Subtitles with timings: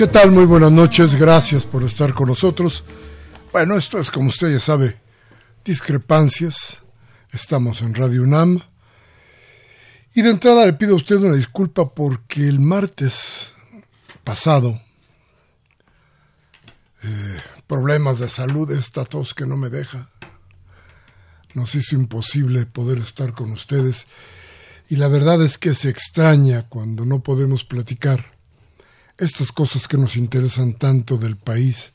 [0.00, 0.32] ¿Qué tal?
[0.32, 2.84] Muy buenas noches, gracias por estar con nosotros.
[3.52, 4.98] Bueno, esto es como usted ya sabe,
[5.62, 6.80] discrepancias.
[7.32, 8.62] Estamos en Radio UNAM.
[10.14, 13.52] Y de entrada le pido a usted una disculpa porque el martes
[14.24, 14.80] pasado,
[17.02, 20.08] eh, problemas de salud, esta tos que no me deja,
[21.52, 24.06] nos hizo imposible poder estar con ustedes.
[24.88, 28.39] Y la verdad es que se extraña cuando no podemos platicar
[29.20, 31.92] estas cosas que nos interesan tanto del país.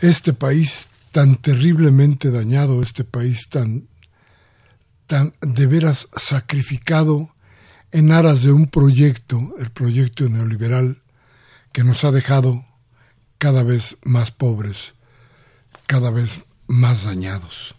[0.00, 3.88] Este país tan terriblemente dañado, este país tan,
[5.06, 7.34] tan de veras sacrificado
[7.90, 11.02] en aras de un proyecto, el proyecto neoliberal,
[11.72, 12.66] que nos ha dejado
[13.38, 14.94] cada vez más pobres,
[15.86, 17.74] cada vez más dañados.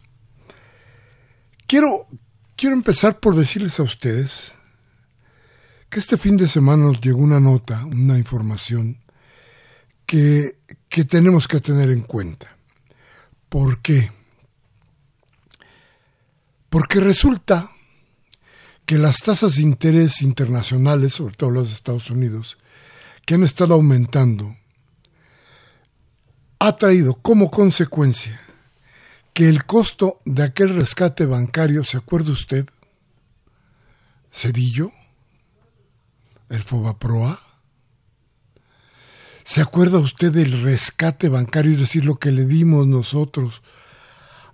[1.67, 2.07] Quiero,
[2.55, 4.53] quiero empezar por decirles a ustedes
[5.89, 8.97] que este fin de semana nos llegó una nota, una información
[10.05, 10.57] que,
[10.87, 12.55] que tenemos que tener en cuenta.
[13.49, 14.11] ¿Por qué?
[16.69, 17.71] Porque resulta
[18.85, 22.57] que las tasas de interés internacionales, sobre todo las de Estados Unidos,
[23.25, 24.55] que han estado aumentando,
[26.59, 28.39] ha traído como consecuencia
[29.33, 32.65] que el costo de aquel rescate bancario, ¿se acuerda usted?
[34.31, 34.91] Cedillo,
[36.49, 37.39] el Fobaproa.
[39.43, 43.63] ¿Se acuerda usted del rescate bancario, es decir, lo que le dimos nosotros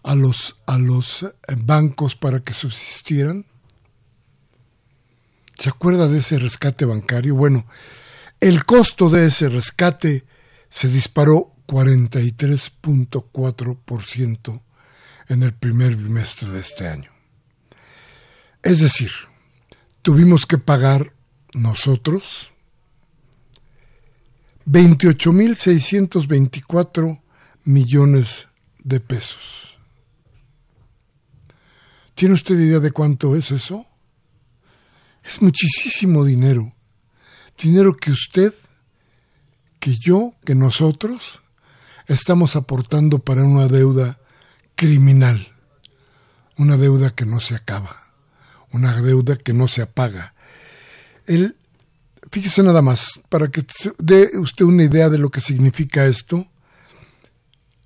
[0.04, 3.46] a los, a los eh, bancos para que subsistieran?
[5.58, 7.36] ¿Se acuerda de ese rescate bancario?
[7.36, 7.66] Bueno,
[8.40, 10.24] el costo de ese rescate
[10.70, 14.62] se disparó 43.4%
[15.30, 17.12] en el primer bimestre de este año.
[18.62, 19.12] Es decir,
[20.02, 21.15] tuvimos que pagar
[21.56, 22.52] nosotros
[24.66, 27.22] 28.624
[27.64, 28.50] millones
[28.80, 29.78] de pesos.
[32.14, 33.86] ¿Tiene usted idea de cuánto es eso?
[35.24, 36.74] Es muchísimo dinero.
[37.58, 38.54] Dinero que usted,
[39.80, 41.42] que yo, que nosotros
[42.08, 44.20] estamos aportando para una deuda
[44.76, 45.54] criminal.
[46.58, 48.12] Una deuda que no se acaba.
[48.72, 50.35] Una deuda que no se apaga
[51.28, 51.56] el,
[52.32, 53.66] fíjese nada más, para que
[53.98, 56.48] dé usted una idea de lo que significa esto,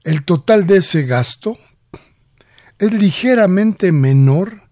[0.03, 1.57] el total de ese gasto
[2.77, 4.69] es ligeramente menor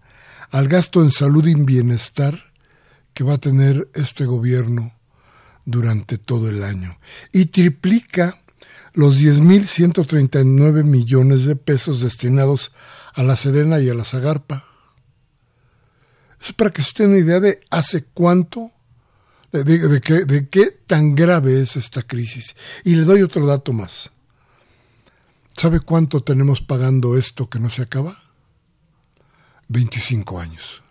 [0.50, 2.52] al gasto en salud y bienestar
[3.14, 4.94] que va a tener este gobierno
[5.66, 6.98] durante todo el año
[7.34, 8.42] y triplica
[8.94, 12.72] los 10.139 millones de pesos destinados
[13.14, 14.67] a la Sedena y a la Zagarpa.
[16.42, 18.72] Es para que se tenga una idea de hace cuánto,
[19.52, 22.56] de, qué, de qué tan grave es esta crisis.
[22.84, 24.12] Y le doy otro dato más.
[25.56, 28.22] ¿Sabe cuánto tenemos pagando esto que no se acaba?
[29.70, 30.84] 25 años.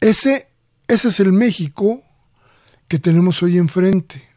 [0.00, 0.48] Ese,
[0.88, 2.02] ese es el México
[2.88, 4.28] que tenemos hoy enfrente.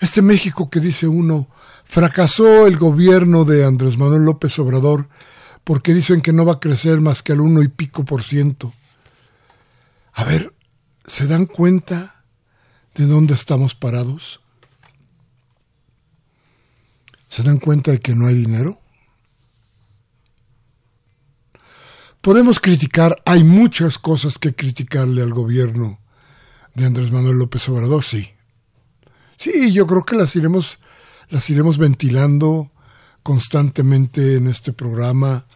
[0.00, 1.48] Este México que dice uno,
[1.84, 5.08] fracasó el gobierno de Andrés Manuel López Obrador
[5.66, 8.72] porque dicen que no va a crecer más que al uno y pico por ciento.
[10.12, 10.54] A ver,
[11.08, 12.22] ¿se dan cuenta
[12.94, 14.40] de dónde estamos parados?
[17.28, 18.80] ¿Se dan cuenta de que no hay dinero?
[22.20, 25.98] Podemos criticar, hay muchas cosas que criticarle al gobierno
[26.76, 28.30] de Andrés Manuel López Obrador, sí.
[29.36, 30.78] Sí, yo creo que las iremos,
[31.28, 32.70] las iremos ventilando
[33.24, 35.46] constantemente en este programa,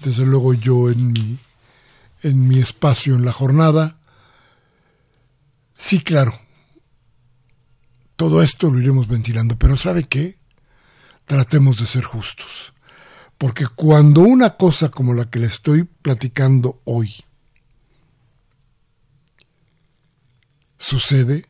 [0.00, 1.38] desde luego yo en mi,
[2.22, 3.98] en mi espacio en la jornada.
[5.78, 6.38] Sí, claro,
[8.16, 10.38] todo esto lo iremos ventilando, pero ¿sabe qué?
[11.26, 12.72] Tratemos de ser justos.
[13.38, 17.14] Porque cuando una cosa como la que le estoy platicando hoy
[20.78, 21.46] sucede,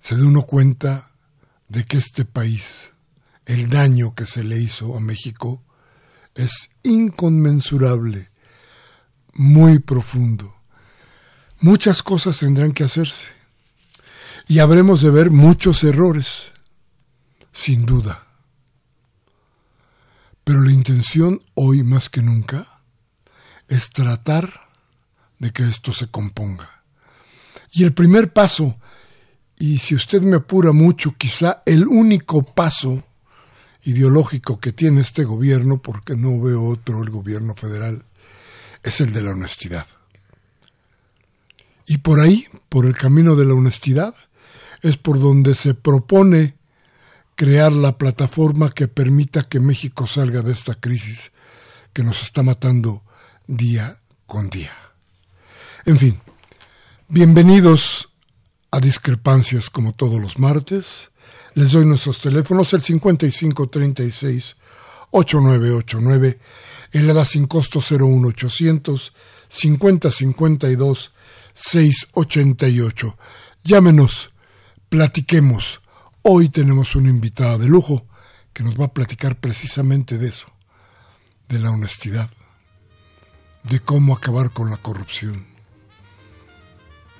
[0.00, 1.12] se da uno cuenta
[1.68, 2.90] de que este país,
[3.46, 5.62] el daño que se le hizo a México,
[6.40, 8.30] es inconmensurable,
[9.32, 10.54] muy profundo.
[11.60, 13.26] Muchas cosas tendrán que hacerse
[14.48, 16.52] y habremos de ver muchos errores,
[17.52, 18.26] sin duda.
[20.44, 22.80] Pero la intención hoy más que nunca
[23.68, 24.68] es tratar
[25.38, 26.82] de que esto se componga.
[27.70, 28.76] Y el primer paso,
[29.58, 33.04] y si usted me apura mucho, quizá el único paso
[33.90, 38.04] ideológico que tiene este gobierno, porque no veo otro el gobierno federal,
[38.82, 39.86] es el de la honestidad.
[41.86, 44.14] Y por ahí, por el camino de la honestidad,
[44.82, 46.56] es por donde se propone
[47.34, 51.32] crear la plataforma que permita que México salga de esta crisis
[51.92, 53.02] que nos está matando
[53.46, 54.72] día con día.
[55.84, 56.20] En fin,
[57.08, 58.10] bienvenidos
[58.70, 61.09] a Discrepancias como todos los martes.
[61.54, 64.56] Les doy nuestros teléfonos, el 5536
[65.10, 66.38] 8989,
[66.92, 69.12] el EDA sin costo 01800
[69.48, 71.12] 5052
[71.54, 73.18] 688.
[73.64, 74.30] Llámenos,
[74.88, 75.80] platiquemos
[76.22, 78.06] Hoy tenemos una invitada de lujo
[78.52, 80.48] que nos va a platicar precisamente de eso,
[81.48, 82.28] de la honestidad,
[83.62, 85.46] de cómo acabar con la corrupción,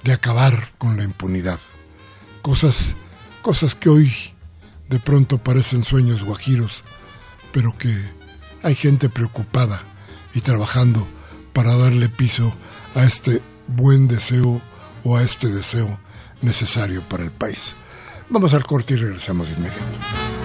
[0.04, 1.58] de acabar con la impunidad.
[2.42, 2.94] Cosas,
[3.42, 4.12] cosas que hoy
[4.88, 6.82] de pronto parecen sueños guajiros,
[7.52, 8.10] pero que
[8.62, 9.82] hay gente preocupada
[10.34, 11.06] y trabajando
[11.52, 12.54] para darle piso
[12.94, 14.60] a este buen deseo
[15.04, 15.98] o a este deseo
[16.42, 17.74] necesario para el país.
[18.28, 20.39] Vamos al corte y regresamos de inmediato.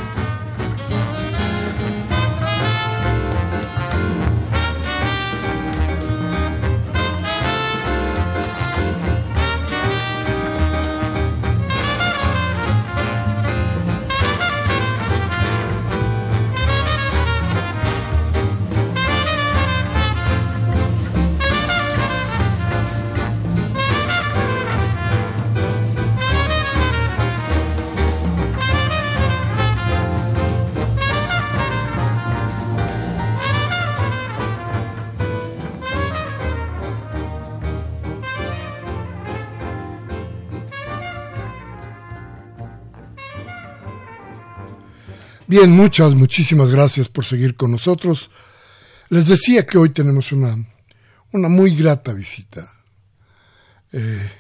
[45.48, 48.32] Bien, muchas, muchísimas gracias por seguir con nosotros.
[49.10, 50.58] Les decía que hoy tenemos una,
[51.34, 52.74] una muy grata visita.
[53.92, 54.32] Eh,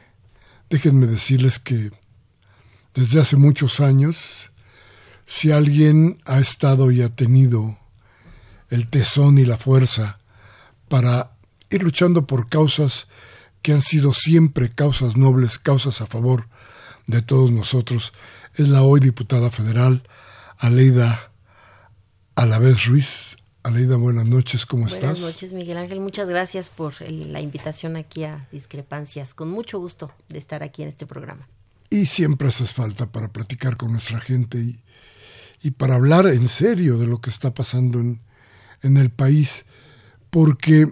[0.68, 1.92] déjenme decirles que
[2.96, 4.52] desde hace muchos años,
[5.28, 7.78] si alguien ha estado y ha tenido
[8.72, 10.18] el tesón y la fuerza
[10.88, 11.38] para
[11.70, 13.08] ir luchando por causas
[13.62, 16.48] que han sido siempre causas nobles, causas a favor
[17.06, 18.12] de todos nosotros,
[18.56, 20.02] es la hoy diputada federal
[20.66, 21.32] Aleida
[22.34, 23.36] Alavés Ruiz.
[23.62, 25.20] Aleida, buenas noches, ¿cómo estás?
[25.20, 26.00] Buenas noches, Miguel Ángel.
[26.00, 29.36] Muchas gracias por la invitación aquí a Discrepancias.
[29.36, 31.48] Con mucho gusto de estar aquí en este programa.
[31.92, 34.82] Y siempre haces falta para platicar con nuestra gente y,
[35.62, 38.24] y para hablar en serio de lo que está pasando en,
[38.82, 39.66] en el país.
[40.32, 40.88] Porque,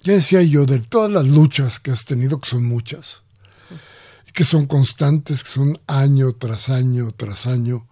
[0.00, 3.22] ya decía yo, de todas las luchas que has tenido, que son muchas,
[4.34, 7.86] que son constantes, que son año tras año tras año,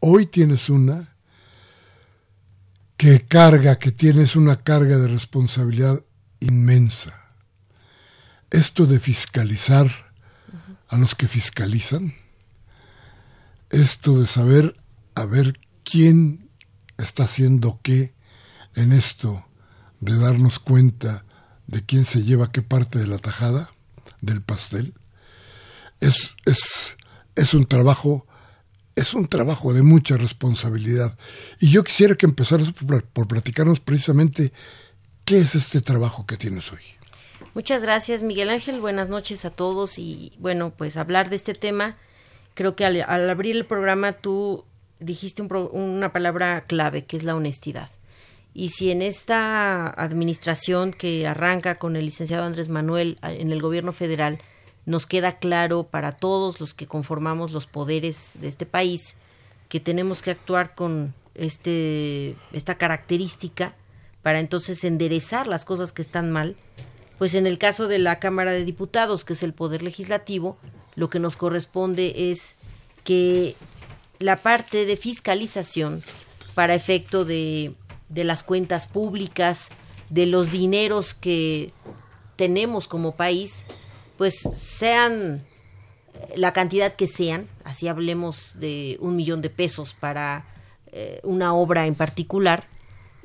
[0.00, 1.16] Hoy tienes una
[2.96, 6.02] que carga, que tienes una carga de responsabilidad
[6.40, 7.24] inmensa.
[8.50, 9.90] Esto de fiscalizar
[10.88, 12.14] a los que fiscalizan,
[13.70, 14.80] esto de saber
[15.14, 16.50] a ver quién
[16.96, 18.14] está haciendo qué
[18.74, 19.46] en esto
[20.00, 21.24] de darnos cuenta
[21.66, 23.72] de quién se lleva qué parte de la tajada
[24.20, 24.94] del pastel,
[26.00, 26.96] es, es,
[27.34, 28.27] es un trabajo
[28.98, 31.16] es un trabajo de mucha responsabilidad.
[31.60, 34.52] Y yo quisiera que empezaras por, platicarnos precisamente
[35.24, 36.82] qué es este trabajo que tienes hoy.
[37.54, 38.80] Muchas gracias, Miguel Ángel.
[38.80, 39.98] Buenas noches a todos.
[39.98, 41.96] Y bueno, pues hablar de este tema,
[42.54, 44.64] creo que al, al abrir el programa tú
[44.98, 47.90] dijiste un pro, una palabra clave, que es la honestidad.
[48.54, 53.92] Y si en esta administración que arranca con el licenciado Andrés Manuel en el gobierno
[53.92, 54.40] federal
[54.88, 59.18] nos queda claro para todos los que conformamos los poderes de este país
[59.68, 63.76] que tenemos que actuar con este esta característica
[64.22, 66.56] para entonces enderezar las cosas que están mal,
[67.18, 70.56] pues en el caso de la Cámara de Diputados, que es el poder legislativo,
[70.94, 72.56] lo que nos corresponde es
[73.04, 73.56] que
[74.18, 76.02] la parte de fiscalización
[76.54, 77.74] para efecto de
[78.08, 79.68] de las cuentas públicas,
[80.08, 81.72] de los dineros que
[82.36, 83.66] tenemos como país,
[84.18, 85.46] pues sean
[86.36, 90.44] la cantidad que sean, así hablemos de un millón de pesos para
[90.92, 92.64] eh, una obra en particular,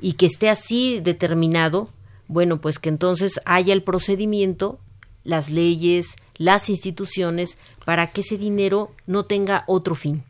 [0.00, 1.88] y que esté así determinado,
[2.28, 4.78] bueno, pues que entonces haya el procedimiento,
[5.24, 10.22] las leyes, las instituciones, para que ese dinero no tenga otro fin.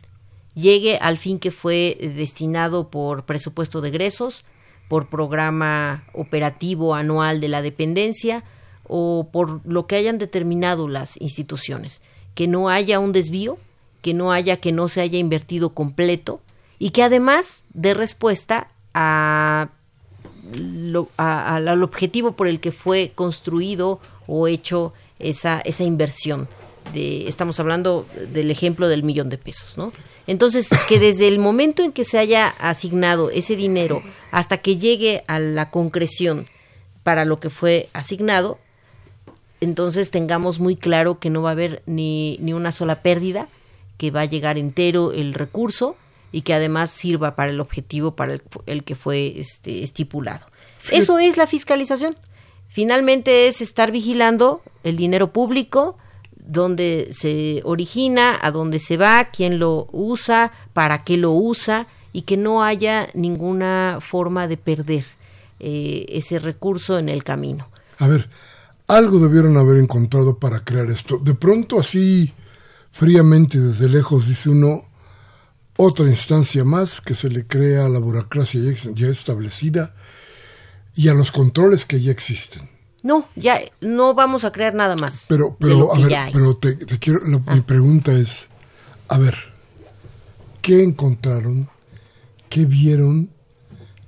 [0.55, 4.45] Llegue al fin que fue destinado por presupuesto de egresos,
[4.89, 8.45] por programa operativo anual de la dependencia
[8.87, 12.03] o por lo que hayan determinado las instituciones.
[12.35, 13.59] Que no haya un desvío,
[14.03, 16.41] que no haya que no se haya invertido completo
[16.79, 19.71] y que además dé respuesta a
[20.53, 26.49] lo, a, al objetivo por el que fue construido o hecho esa, esa inversión.
[26.93, 29.93] De, estamos hablando del ejemplo del millón de pesos, ¿no?
[30.27, 35.25] Entonces, que desde el momento en que se haya asignado ese dinero hasta que llegue
[35.27, 36.47] a la concreción
[37.03, 38.59] para lo que fue asignado,
[39.65, 43.49] entonces tengamos muy claro que no va a haber ni, ni una sola pérdida,
[43.97, 45.97] que va a llegar entero el recurso
[46.33, 50.47] y que además sirva para el objetivo para el, que fue este, estipulado.
[50.91, 52.13] Eso es la fiscalización.
[52.69, 55.97] Finalmente es estar vigilando el dinero público,
[56.37, 62.23] dónde se origina, a dónde se va, quién lo usa, para qué lo usa y
[62.23, 65.05] que no haya ninguna forma de perder
[65.61, 67.69] eh, ese recurso en el camino.
[67.99, 68.29] A ver,
[68.87, 71.19] algo debieron haber encontrado para crear esto.
[71.19, 72.33] De pronto así,
[72.93, 74.85] fríamente desde lejos, dice uno,
[75.77, 78.61] otra instancia más que se le crea a la burocracia
[78.95, 79.95] ya establecida
[80.95, 82.71] y a los controles que ya existen.
[83.03, 85.27] No, ya no vamos a crear nada más.
[85.29, 87.63] Pero, pero, a ver, pero te, quiero, mi ah.
[87.67, 88.49] pregunta es,
[89.09, 89.35] a ver,
[90.63, 91.69] ¿qué encontraron?
[92.49, 93.29] ¿Qué vieron?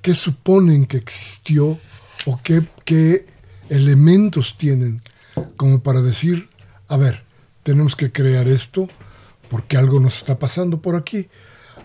[0.00, 1.78] ¿Qué suponen que existió?
[2.24, 3.26] ¿O qué, qué
[3.68, 5.00] elementos tienen
[5.56, 6.48] como para decir,
[6.88, 7.24] a ver,
[7.62, 8.88] tenemos que crear esto
[9.48, 11.28] porque algo nos está pasando por aquí?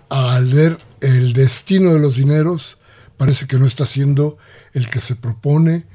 [0.09, 2.77] Al ver el destino de los dineros,
[3.17, 4.37] parece que no está siendo
[4.73, 5.85] el que se propone,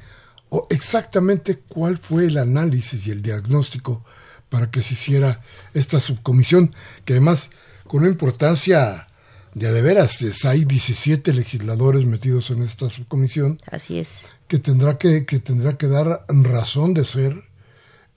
[0.49, 4.05] o exactamente cuál fue el análisis y el diagnóstico
[4.49, 5.41] para que se hiciera
[5.75, 6.75] esta subcomisión,
[7.05, 7.51] que además
[7.87, 9.09] con una importancia
[9.55, 13.61] de, de veras, hay 17 legisladores metidos en esta subcomisión.
[13.71, 14.27] Así es.
[14.49, 17.43] Que tendrá que, que tendrá que dar razón de ser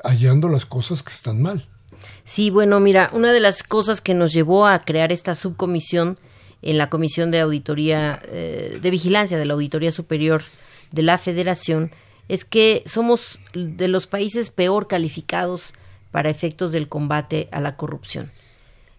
[0.04, 1.68] hallando las cosas que están mal.
[2.24, 6.18] Sí, bueno, mira, una de las cosas que nos llevó a crear esta subcomisión
[6.62, 10.44] en la Comisión de Auditoría, eh, de Vigilancia de la Auditoría Superior
[10.92, 11.92] de la Federación,
[12.28, 15.74] es que somos de los países peor calificados
[16.12, 18.32] para efectos del combate a la corrupción.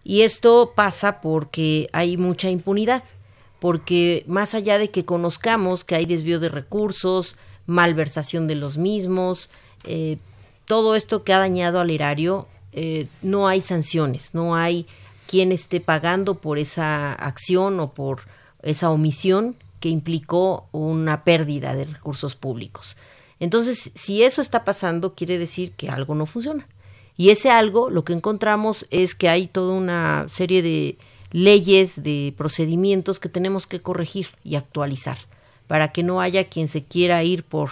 [0.02, 3.04] Y esto pasa porque hay mucha impunidad,
[3.60, 7.36] porque más allá de que conozcamos que hay desvío de recursos,
[7.66, 9.50] malversación de los mismos,
[9.84, 10.18] eh,
[10.64, 14.86] todo esto que ha dañado al erario, eh, no hay sanciones, no hay
[15.26, 18.22] quien esté pagando por esa acción o por
[18.62, 22.96] esa omisión que implicó una pérdida de recursos públicos.
[23.40, 26.68] Entonces, si eso está pasando, quiere decir que algo no funciona.
[27.16, 30.98] Y ese algo, lo que encontramos es que hay toda una serie de
[31.32, 35.18] leyes, de procedimientos que tenemos que corregir y actualizar
[35.66, 37.70] para que no haya quien se quiera ir por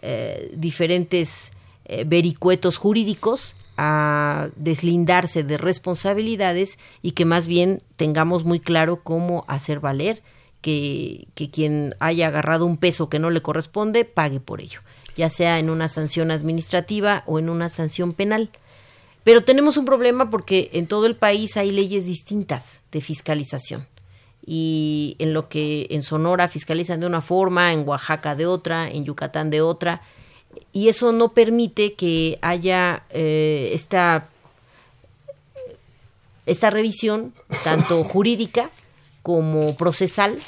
[0.00, 1.50] eh, diferentes
[1.84, 9.44] eh, vericuetos jurídicos a deslindarse de responsabilidades y que más bien tengamos muy claro cómo
[9.48, 10.22] hacer valer
[10.60, 14.80] que, que quien haya agarrado un peso que no le corresponde pague por ello,
[15.16, 18.50] ya sea en una sanción administrativa o en una sanción penal.
[19.24, 23.86] Pero tenemos un problema porque en todo el país hay leyes distintas de fiscalización.
[24.44, 29.04] Y en lo que en Sonora fiscalizan de una forma, en Oaxaca de otra, en
[29.04, 30.02] Yucatán de otra.
[30.72, 34.28] Y eso no permite que haya eh, esta,
[36.46, 38.70] esta revisión, tanto jurídica
[39.22, 40.38] como procesal,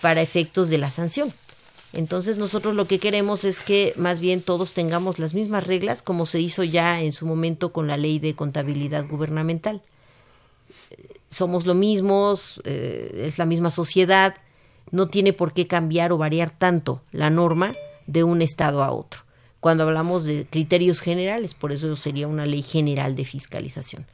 [0.00, 1.32] para efectos de la sanción.
[1.94, 6.26] Entonces nosotros lo que queremos es que más bien todos tengamos las mismas reglas como
[6.26, 9.80] se hizo ya en su momento con la ley de contabilidad gubernamental.
[11.30, 14.34] Somos lo mismos, eh, es la misma sociedad,
[14.90, 17.72] no tiene por qué cambiar o variar tanto la norma
[18.06, 19.20] de un estado a otro.
[19.60, 24.04] Cuando hablamos de criterios generales, por eso sería una ley general de fiscalización.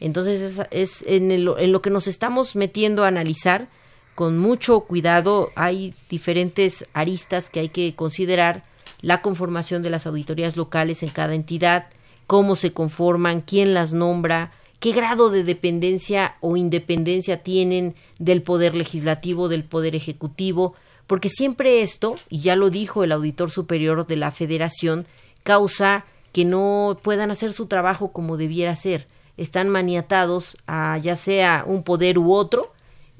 [0.00, 3.68] Entonces es, es en, en lo que nos estamos metiendo a analizar
[4.16, 5.52] con mucho cuidado.
[5.54, 8.64] Hay diferentes aristas que hay que considerar.
[9.02, 11.86] La conformación de las auditorías locales en cada entidad,
[12.26, 18.74] cómo se conforman, quién las nombra, qué grado de dependencia o independencia tienen del poder
[18.74, 20.74] legislativo, del poder ejecutivo,
[21.06, 25.06] porque siempre esto, y ya lo dijo el auditor superior de la federación,
[25.42, 29.06] causa que no puedan hacer su trabajo como debiera ser.
[29.36, 32.72] Están maniatados a ya sea un poder u otro,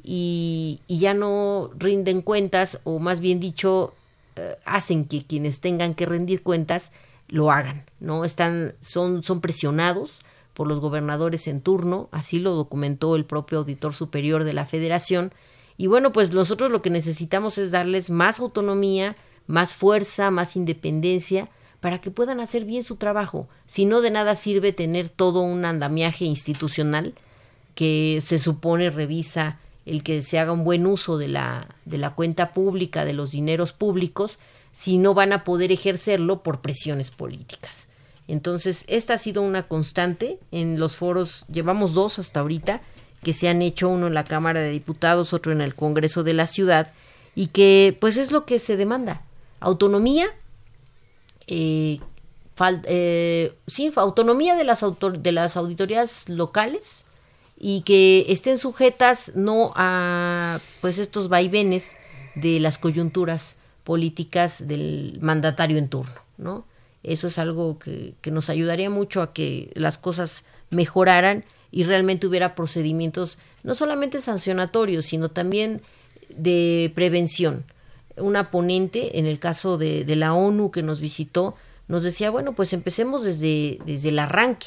[0.09, 3.93] y, ya no rinden cuentas o más bien dicho
[4.37, 6.93] eh, hacen que quienes tengan que rendir cuentas
[7.29, 8.25] lo hagan, ¿no?
[8.25, 10.21] Están, son, son presionados
[10.55, 15.33] por los gobernadores en turno, así lo documentó el propio auditor superior de la federación,
[15.77, 21.51] y bueno, pues nosotros lo que necesitamos es darles más autonomía, más fuerza, más independencia,
[21.81, 23.49] para que puedan hacer bien su trabajo.
[23.67, 27.15] Si no, de nada sirve tener todo un andamiaje institucional
[27.75, 32.11] que se supone revisa el que se haga un buen uso de la, de la
[32.11, 34.39] cuenta pública, de los dineros públicos,
[34.73, 37.87] si no van a poder ejercerlo por presiones políticas.
[38.29, 42.83] Entonces, esta ha sido una constante en los foros, llevamos dos hasta ahorita,
[43.23, 46.35] que se han hecho, uno en la Cámara de Diputados, otro en el Congreso de
[46.35, 46.93] la Ciudad,
[47.35, 49.23] y que pues es lo que se demanda.
[49.61, 50.27] Autonomía,
[51.47, 52.01] eh,
[52.85, 54.85] eh sí, autonomía de las,
[55.19, 57.05] de las auditorías locales,
[57.59, 61.97] y que estén sujetas no a pues estos vaivenes
[62.35, 66.67] de las coyunturas políticas del mandatario en turno, ¿no?
[67.03, 72.27] Eso es algo que, que nos ayudaría mucho a que las cosas mejoraran y realmente
[72.27, 75.83] hubiera procedimientos no solamente sancionatorios, sino también
[76.29, 77.65] de prevención.
[78.17, 81.55] Una ponente, en el caso de, de la ONU que nos visitó,
[81.87, 84.67] nos decía, bueno, pues empecemos desde, desde el arranque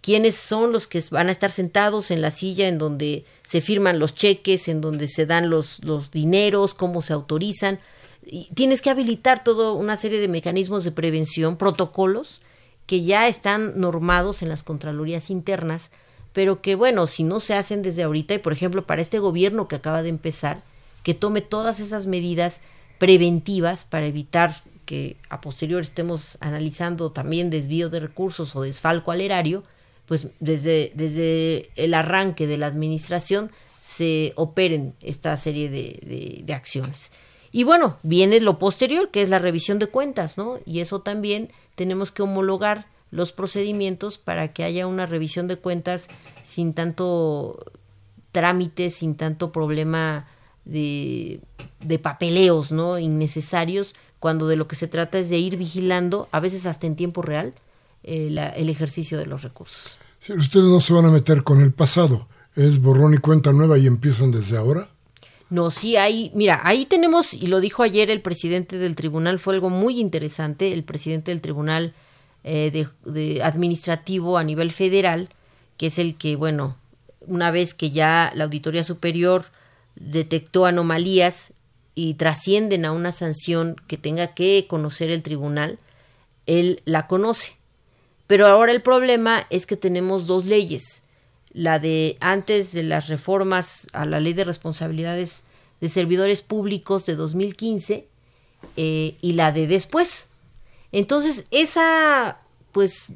[0.00, 3.98] quiénes son los que van a estar sentados en la silla en donde se firman
[3.98, 7.78] los cheques, en donde se dan los, los dineros, cómo se autorizan.
[8.24, 12.40] Y tienes que habilitar toda una serie de mecanismos de prevención, protocolos
[12.86, 15.90] que ya están normados en las Contralorías internas,
[16.32, 19.68] pero que, bueno, si no se hacen desde ahorita, y por ejemplo, para este gobierno
[19.68, 20.62] que acaba de empezar,
[21.04, 22.60] que tome todas esas medidas
[22.98, 29.20] preventivas para evitar que a posterior estemos analizando también desvío de recursos o desfalco al
[29.20, 29.62] erario,
[30.10, 37.12] pues desde, desde el arranque de la administración se operen esta serie de, de, acciones.
[37.52, 40.58] Y bueno, viene lo posterior, que es la revisión de cuentas, ¿no?
[40.66, 46.08] Y eso también tenemos que homologar los procedimientos para que haya una revisión de cuentas
[46.42, 47.70] sin tanto
[48.32, 50.26] trámite, sin tanto problema
[50.64, 51.38] de,
[51.78, 52.98] de papeleos, ¿no?
[52.98, 56.96] Innecesarios, cuando de lo que se trata es de ir vigilando, a veces hasta en
[56.96, 57.54] tiempo real,
[58.02, 59.98] eh, el ejercicio de los recursos.
[60.20, 63.78] Si ustedes no se van a meter con el pasado, es borrón y cuenta nueva
[63.78, 64.88] y empiezan desde ahora.
[65.48, 69.54] No, sí, hay, mira, ahí tenemos, y lo dijo ayer el presidente del tribunal, fue
[69.54, 71.92] algo muy interesante, el presidente del tribunal
[72.44, 75.28] eh, de, administrativo a nivel federal,
[75.76, 76.76] que es el que, bueno,
[77.20, 79.46] una vez que ya la Auditoría Superior
[79.96, 81.52] detectó anomalías
[81.96, 85.78] y trascienden a una sanción que tenga que conocer el tribunal,
[86.46, 87.56] él la conoce.
[88.30, 91.02] Pero ahora el problema es que tenemos dos leyes,
[91.52, 95.42] la de antes de las reformas a la ley de responsabilidades
[95.80, 98.06] de servidores públicos de 2015
[98.76, 100.28] eh, y la de después.
[100.92, 102.38] Entonces, esa
[102.70, 103.06] pues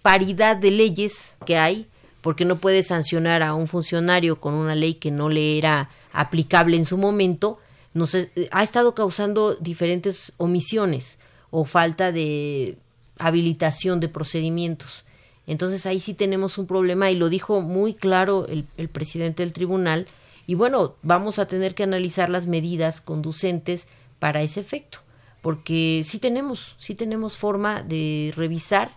[0.00, 1.88] paridad de leyes que hay,
[2.20, 6.76] porque no puede sancionar a un funcionario con una ley que no le era aplicable
[6.76, 7.58] en su momento,
[7.94, 11.18] nos ha estado causando diferentes omisiones
[11.50, 12.78] o falta de
[13.18, 15.04] habilitación de procedimientos.
[15.46, 20.06] Entonces ahí sí tenemos un problema y lo dijo muy claro el, presidente del tribunal
[20.46, 25.00] Y bueno, vamos a tener que analizar las medidas conducentes para ese efecto,
[25.42, 28.92] porque sí tenemos, sí tenemos forma de revisar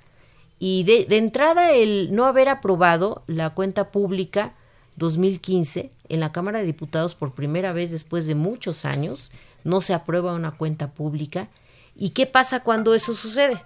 [0.59, 4.53] y de, de entrada el no haber aprobado la cuenta pública
[4.97, 9.31] 2015 en la Cámara de Diputados por primera vez después de muchos años,
[9.63, 11.47] no se aprueba una cuenta pública.
[11.95, 13.63] ¿Y qué pasa cuando eso sucede?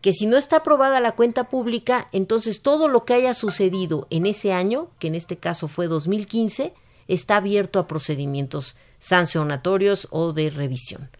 [0.00, 4.26] Que si no está aprobada la cuenta pública, entonces todo lo que haya sucedido en
[4.26, 6.72] ese año, que en este caso fue 2015,
[7.08, 11.10] está abierto a procedimientos sancionatorios o de revisión,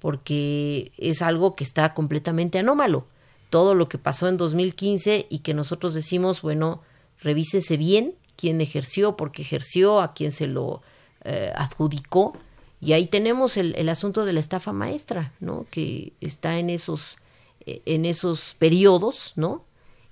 [0.00, 3.06] porque es algo que está completamente anómalo.
[3.48, 6.82] Todo lo que pasó en 2015 y que nosotros decimos, bueno,
[7.20, 10.82] revísese bien quién ejerció, por qué ejerció, a quién se lo
[11.24, 12.36] eh, adjudicó.
[12.80, 15.66] Y ahí tenemos el, el, asunto de la estafa maestra, ¿no?
[15.70, 17.18] Que está en esos,
[17.66, 19.64] en esos periodos, ¿no?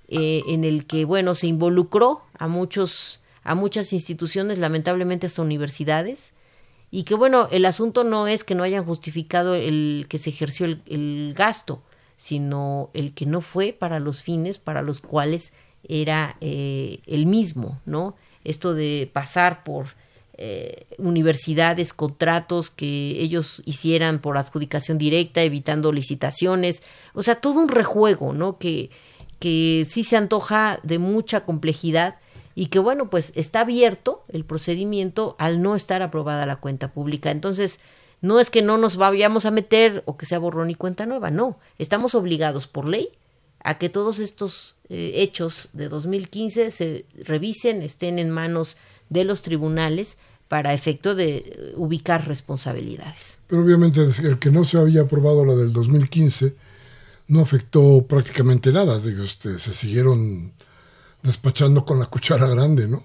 [0.07, 6.33] Eh, en el que, bueno, se involucró a muchos, a muchas instituciones, lamentablemente hasta universidades,
[6.91, 10.67] y que, bueno, el asunto no es que no hayan justificado el que se ejerció
[10.67, 11.81] el, el gasto,
[12.17, 15.51] sino el que no fue para los fines para los cuales
[15.87, 18.15] era eh, el mismo, ¿no?
[18.43, 19.87] Esto de pasar por
[20.37, 27.69] eh, universidades, contratos que ellos hicieran por adjudicación directa, evitando licitaciones, o sea, todo un
[27.69, 28.57] rejuego, ¿no?
[28.57, 28.89] Que,
[29.39, 32.15] que sí se antoja de mucha complejidad
[32.53, 37.31] y que, bueno, pues está abierto el procedimiento al no estar aprobada la cuenta pública.
[37.31, 37.79] Entonces,
[38.21, 41.31] no es que no nos vayamos a meter o que sea borrón y cuenta nueva,
[41.31, 43.09] no, estamos obligados por ley
[43.63, 48.77] a que todos estos eh, hechos de 2015 se revisen, estén en manos
[49.09, 53.37] de los tribunales para efecto de eh, ubicar responsabilidades.
[53.47, 56.55] Pero obviamente el que no se había aprobado la del 2015
[57.27, 60.53] no afectó prácticamente nada, digo, este, se siguieron
[61.23, 63.03] despachando con la cuchara grande, ¿no?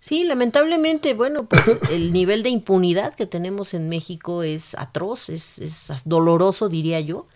[0.00, 5.58] Sí, lamentablemente, bueno, pues el nivel de impunidad que tenemos en México es atroz, es,
[5.58, 7.26] es doloroso, diría yo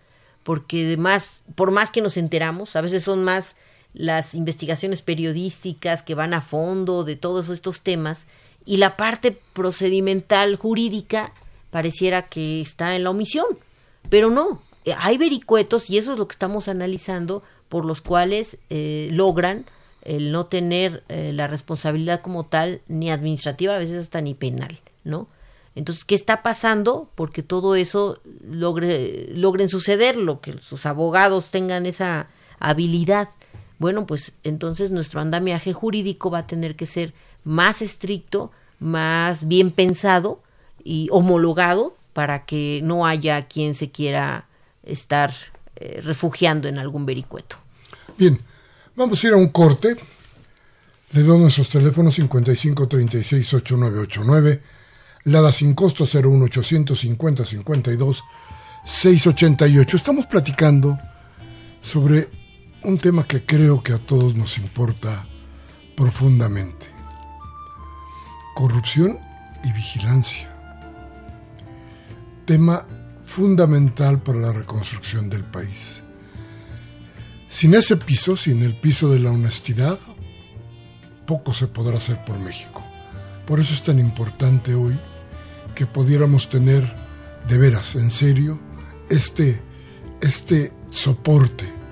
[0.44, 3.56] porque además, por más que nos enteramos, a veces son más
[3.94, 8.26] las investigaciones periodísticas que van a fondo de todos estos temas
[8.66, 11.32] y la parte procedimental jurídica
[11.70, 13.46] pareciera que está en la omisión,
[14.10, 14.60] pero no,
[14.98, 19.66] hay vericuetos y eso es lo que estamos analizando por los cuales eh, logran
[20.02, 24.78] el no tener eh, la responsabilidad como tal ni administrativa, a veces hasta ni penal,
[25.02, 25.28] ¿no?
[25.74, 27.08] Entonces, ¿qué está pasando?
[27.14, 32.28] Porque todo eso logre, logren suceder, lo que sus abogados tengan esa
[32.60, 33.30] habilidad.
[33.78, 37.12] Bueno, pues entonces nuestro andamiaje jurídico va a tener que ser
[37.44, 40.40] más estricto, más bien pensado
[40.82, 44.46] y homologado para que no haya quien se quiera
[44.84, 45.32] estar
[45.76, 47.56] eh, refugiando en algún vericueto.
[48.16, 48.38] Bien,
[48.94, 49.96] vamos a ir a un corte.
[51.12, 54.60] Le doy nuestros teléfonos 55 36 8989
[55.24, 58.24] Lada sin costo 01850 52
[58.84, 59.96] 688.
[59.96, 60.98] Estamos platicando
[61.82, 62.28] sobre
[62.84, 65.22] un tema que creo que a todos nos importa
[65.96, 66.86] profundamente.
[68.54, 69.18] Corrupción
[69.64, 70.54] y vigilancia.
[72.44, 72.86] Tema
[73.24, 76.02] fundamental para la reconstrucción del país.
[77.50, 79.98] Sin ese piso, sin el piso de la honestidad,
[81.26, 82.82] poco se podrá hacer por México.
[83.46, 84.94] Por eso es tan importante hoy
[85.74, 86.84] que pudiéramos tener
[87.48, 88.58] de veras, en serio,
[89.08, 89.60] este,
[90.20, 91.83] este soporte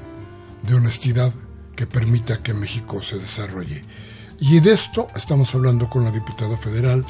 [0.62, 1.32] de honestidad
[1.76, 3.84] que permita que México se desarrolle.
[4.40, 7.04] Y de esto estamos hablando con la diputada federal,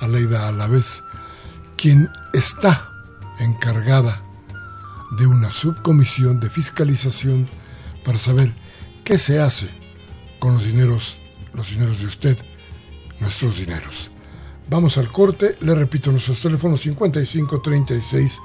[0.00, 1.02] Aleida Alavés,
[1.76, 2.88] quien está
[3.38, 4.22] encargada
[5.18, 7.46] de una subcomisión de fiscalización
[8.04, 8.52] para saber
[9.04, 9.68] qué se hace
[10.38, 12.38] con los dineros, los dineros de usted,
[13.20, 14.10] nuestros dineros.
[14.70, 18.38] Vamos al corte, le repito nuestros teléfonos 55 36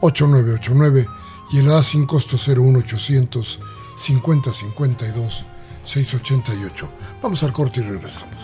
[0.00, 1.08] 8989
[1.52, 3.58] y el A sin costo 01800
[4.02, 5.44] 50 52
[5.84, 6.88] 688.
[7.22, 8.41] Vamos al corte y regresamos.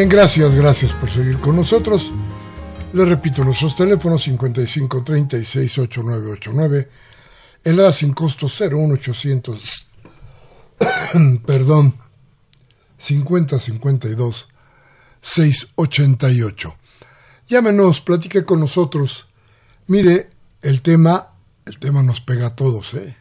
[0.00, 2.10] Bien, gracias, gracias por seguir con nosotros.
[2.94, 6.88] Les repito, nuestros teléfonos 55 36 8989,
[7.64, 9.88] el sin costo 01800,
[11.46, 11.96] perdón,
[12.96, 14.48] 50 52
[15.20, 16.76] 688.
[17.46, 19.26] Llámenos, platique con nosotros.
[19.86, 20.30] Mire,
[20.62, 21.34] el tema,
[21.66, 23.18] el tema nos pega a todos, ¿eh?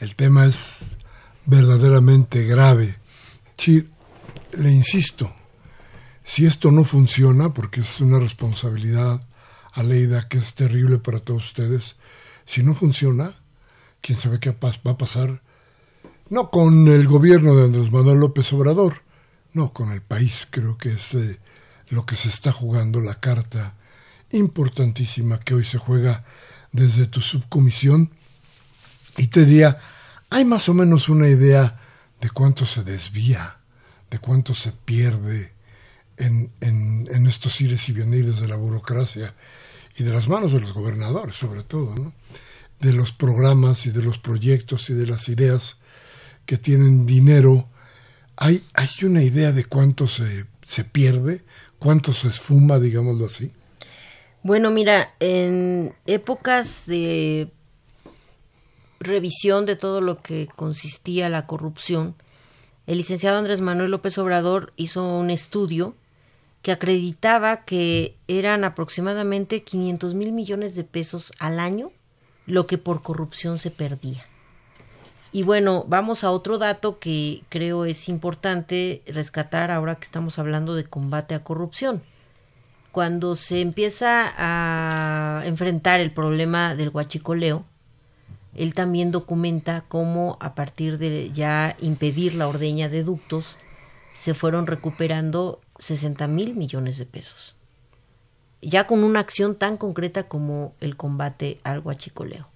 [0.00, 0.86] El tema es
[1.46, 2.96] verdaderamente grave.
[3.56, 3.88] Sí,
[4.58, 5.32] le insisto,
[6.30, 9.20] si esto no funciona, porque es una responsabilidad
[9.72, 11.96] a Leida que es terrible para todos ustedes,
[12.46, 13.34] si no funciona,
[14.00, 15.42] quién sabe qué va a pasar,
[16.28, 19.02] no con el gobierno de Andrés Manuel López Obrador,
[19.54, 21.40] no con el país, creo que es eh,
[21.88, 23.74] lo que se está jugando, la carta
[24.30, 26.22] importantísima que hoy se juega
[26.70, 28.12] desde tu subcomisión.
[29.16, 29.78] Y te diría,
[30.30, 31.76] hay más o menos una idea
[32.20, 33.56] de cuánto se desvía,
[34.12, 35.58] de cuánto se pierde
[36.20, 39.34] en, en, estos ires y venires de la burocracia
[39.96, 42.12] y de las manos de los gobernadores, sobre todo, ¿no?
[42.78, 45.76] de los programas y de los proyectos y de las ideas
[46.46, 47.68] que tienen dinero.
[48.36, 51.42] ¿Hay, hay una idea de cuánto se, se pierde,
[51.78, 53.52] cuánto se esfuma, digámoslo así?
[54.42, 57.50] Bueno, mira, en épocas de
[58.98, 62.14] revisión de todo lo que consistía la corrupción,
[62.86, 65.94] el licenciado Andrés Manuel López Obrador hizo un estudio
[66.62, 71.90] que acreditaba que eran aproximadamente 500 mil millones de pesos al año
[72.46, 74.24] lo que por corrupción se perdía.
[75.32, 80.74] Y bueno, vamos a otro dato que creo es importante rescatar ahora que estamos hablando
[80.74, 82.02] de combate a corrupción
[82.92, 87.64] cuando se empieza a enfrentar el problema del huachicoleo,
[88.54, 93.56] él también documenta cómo a partir de ya impedir la ordeña de ductos,
[94.14, 97.56] se fueron recuperando 60 mil millones de pesos.
[98.62, 102.48] Ya con una acción tan concreta como el combate al huachicoleo.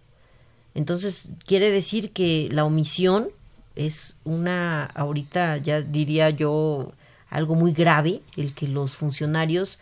[0.74, 3.30] Entonces, quiere decir que la omisión
[3.74, 6.92] es una, ahorita ya diría yo,
[7.30, 9.78] algo muy grave, el que los funcionarios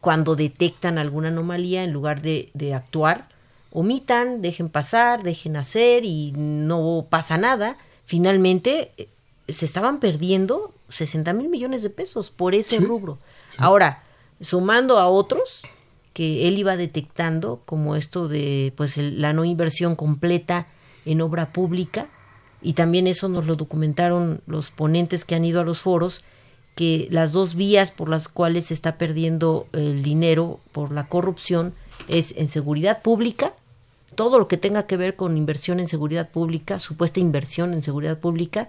[0.00, 3.28] cuando detectan alguna anomalía, en lugar de, actuar,
[3.70, 7.76] omitan, dejen pasar, dejen hacer y no pasa nada.
[8.04, 8.92] Finalmente,
[9.48, 13.18] se estaban perdiendo 60 mil millones de pesos por ese rubro.
[13.56, 14.02] Ahora,
[14.40, 15.62] sumando a otros
[16.12, 20.66] que él iba detectando, como esto de pues la no inversión completa
[21.04, 22.06] en obra pública,
[22.60, 26.24] y también eso nos lo documentaron los ponentes que han ido a los foros,
[26.74, 31.74] que las dos vías por las cuales se está perdiendo el dinero por la corrupción
[32.08, 33.54] es en seguridad pública,
[34.14, 38.18] todo lo que tenga que ver con inversión en seguridad pública, supuesta inversión en seguridad
[38.18, 38.68] pública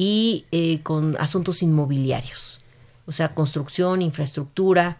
[0.00, 2.60] y eh, con asuntos inmobiliarios,
[3.06, 4.98] o sea, construcción, infraestructura,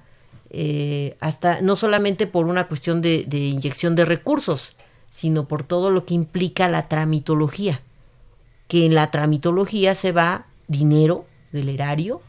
[0.50, 4.74] eh, hasta no solamente por una cuestión de, de inyección de recursos,
[5.08, 7.80] sino por todo lo que implica la tramitología,
[8.66, 12.20] que en la tramitología se va dinero del erario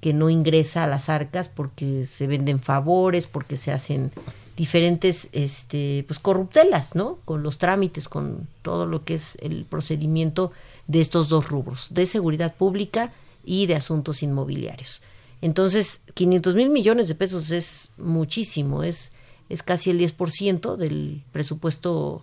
[0.00, 4.12] que no ingresa a las arcas porque se venden favores, porque se hacen
[4.56, 7.18] diferentes este pues corruptelas, ¿no?
[7.24, 10.52] Con los trámites, con todo lo que es el procedimiento
[10.86, 13.12] de estos dos rubros, de seguridad pública
[13.44, 15.02] y de asuntos inmobiliarios.
[15.40, 19.12] Entonces, 500 mil millones de pesos es muchísimo, es,
[19.48, 22.22] es casi el 10% del presupuesto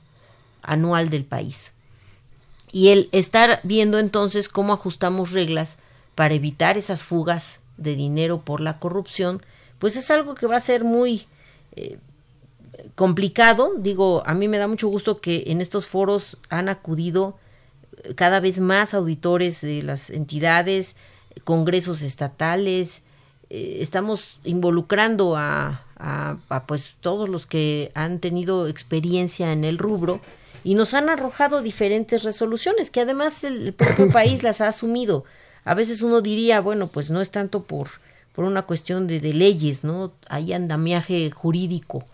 [0.61, 1.73] anual del país.
[2.71, 5.77] Y el estar viendo entonces cómo ajustamos reglas
[6.15, 9.41] para evitar esas fugas de dinero por la corrupción,
[9.79, 11.27] pues es algo que va a ser muy
[11.75, 11.99] eh,
[12.95, 13.73] complicado.
[13.77, 17.37] Digo, a mí me da mucho gusto que en estos foros han acudido
[18.15, 20.95] cada vez más auditores de las entidades,
[21.43, 23.01] congresos estatales,
[23.49, 30.21] eh, estamos involucrando a, a, pues todos los que han tenido experiencia en el rubro
[30.63, 35.25] y nos han arrojado diferentes resoluciones que además el propio país las ha asumido
[35.65, 37.87] a veces uno diría, bueno, pues no es tanto por,
[38.33, 40.13] por una cuestión de, de leyes, ¿no?
[40.27, 42.05] Hay andamiaje jurídico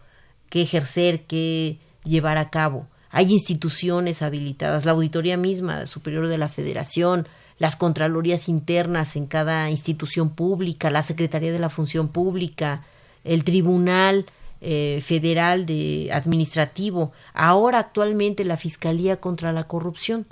[0.49, 2.87] que ejercer, que llevar a cabo.
[3.11, 9.69] Hay instituciones habilitadas, la auditoría misma superior de la federación, las contralorías internas en cada
[9.69, 12.83] institución pública, la Secretaría de la Función Pública,
[13.23, 14.25] el Tribunal
[14.61, 20.25] eh, Federal de Administrativo, ahora actualmente la Fiscalía contra la Corrupción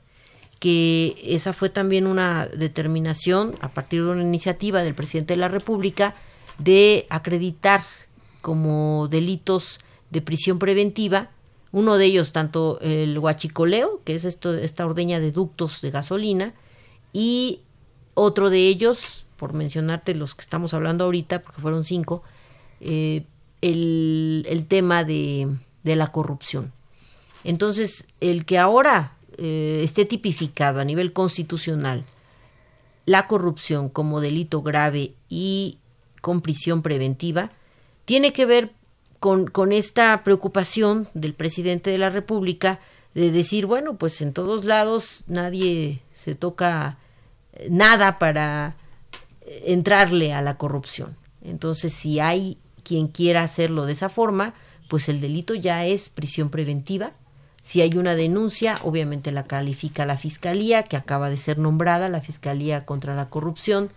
[0.60, 5.48] que esa fue también una determinación a partir de una iniciativa del presidente de la
[5.50, 6.16] República
[6.58, 7.82] de acreditar
[8.42, 11.30] como delitos de prisión preventiva,
[11.78, 16.56] uno de ellos tanto el huachicoleo, que es esto, esta ordeña de ductos de gasolina,
[17.13, 17.62] y
[18.16, 22.24] otro de ellos por mencionarte los que estamos hablando ahorita, porque fueron cinco,
[22.82, 23.26] eh,
[23.62, 26.74] el, tema de, de, la corrupción.
[27.44, 32.06] Entonces, el que ahora eh, esté tipificado a nivel constitucional
[33.06, 35.78] la corrupción como delito grave y
[36.22, 37.52] con prisión preventiva,
[38.06, 38.74] tiene que ver
[39.19, 42.80] con, con esta preocupación del presidente de la República
[43.13, 46.97] de decir, bueno, pues en todos lados nadie se toca
[47.53, 48.75] eh, nada para
[49.41, 51.15] eh, entrarle a la corrupción.
[51.41, 54.53] Entonces, si hay quien quiera hacerlo de esa forma,
[54.88, 57.13] pues el delito ya es prisión preventiva.
[57.62, 62.21] Si hay una denuncia, obviamente la califica la Fiscalía, que acaba de ser nombrada, la
[62.21, 63.89] Fiscalía contra la Corrupción,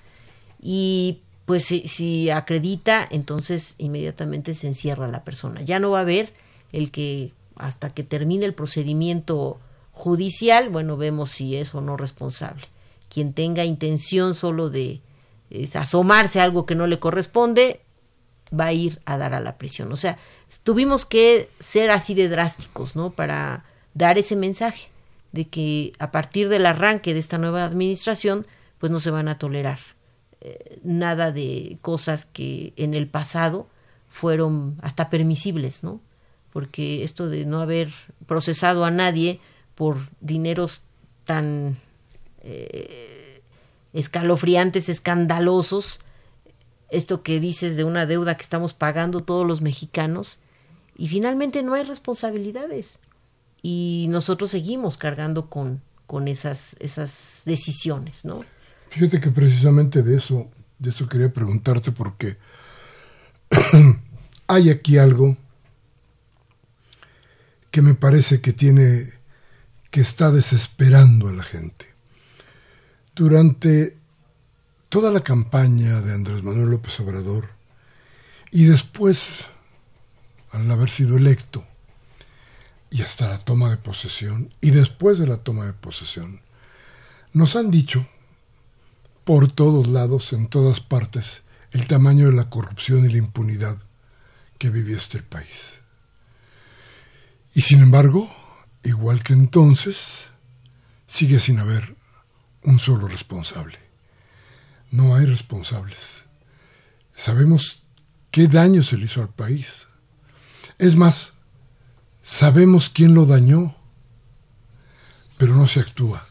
[0.60, 5.62] y pues si, acredita, entonces inmediatamente se encierra la persona.
[5.62, 6.32] Ya no va a haber
[6.72, 9.58] el que hasta que termine el procedimiento
[9.92, 12.66] judicial, bueno, vemos si es o no responsable.
[13.08, 15.00] Quien tenga intención solo de
[15.74, 17.80] asomarse a algo que no le corresponde,
[18.58, 19.92] va a ir a dar a la prisión.
[19.92, 20.18] O sea,
[20.62, 23.10] tuvimos que ser así de drásticos, ¿no?
[23.10, 24.88] Para dar ese mensaje
[25.32, 28.46] de que a partir del arranque de esta nueva administración,
[28.78, 29.78] pues no se van a tolerar
[30.40, 33.68] eh, nada de cosas que en el pasado
[34.08, 36.00] fueron hasta permisibles, ¿no?
[36.52, 37.90] porque esto de no haber
[38.26, 39.40] procesado a nadie
[39.74, 40.82] por dineros
[41.24, 41.78] tan
[42.42, 43.42] eh,
[43.92, 46.00] escalofriantes, escandalosos,
[46.90, 50.40] esto que dices de una deuda que estamos pagando todos los mexicanos,
[50.96, 52.98] y finalmente no hay responsabilidades.
[53.62, 58.44] Y nosotros seguimos cargando con, con esas, esas decisiones, ¿no?
[58.90, 60.50] Fíjate que precisamente de eso,
[60.80, 62.36] de eso quería preguntarte, porque
[64.48, 65.36] hay aquí algo
[67.70, 69.12] que me parece que tiene
[69.92, 71.86] que está desesperando a la gente.
[73.14, 73.96] Durante
[74.88, 77.48] toda la campaña de Andrés Manuel López Obrador
[78.50, 79.44] y después,
[80.50, 81.64] al haber sido electo,
[82.90, 86.40] y hasta la toma de posesión, y después de la toma de posesión,
[87.32, 88.04] nos han dicho,
[89.30, 93.78] por todos lados, en todas partes, el tamaño de la corrupción y la impunidad
[94.58, 95.80] que vivía este país.
[97.54, 98.28] Y sin embargo,
[98.82, 100.26] igual que entonces,
[101.06, 101.94] sigue sin haber
[102.64, 103.78] un solo responsable.
[104.90, 106.24] No hay responsables.
[107.14, 107.84] Sabemos
[108.32, 109.86] qué daño se le hizo al país.
[110.76, 111.34] Es más,
[112.24, 113.76] sabemos quién lo dañó,
[115.38, 116.26] pero no se actúa.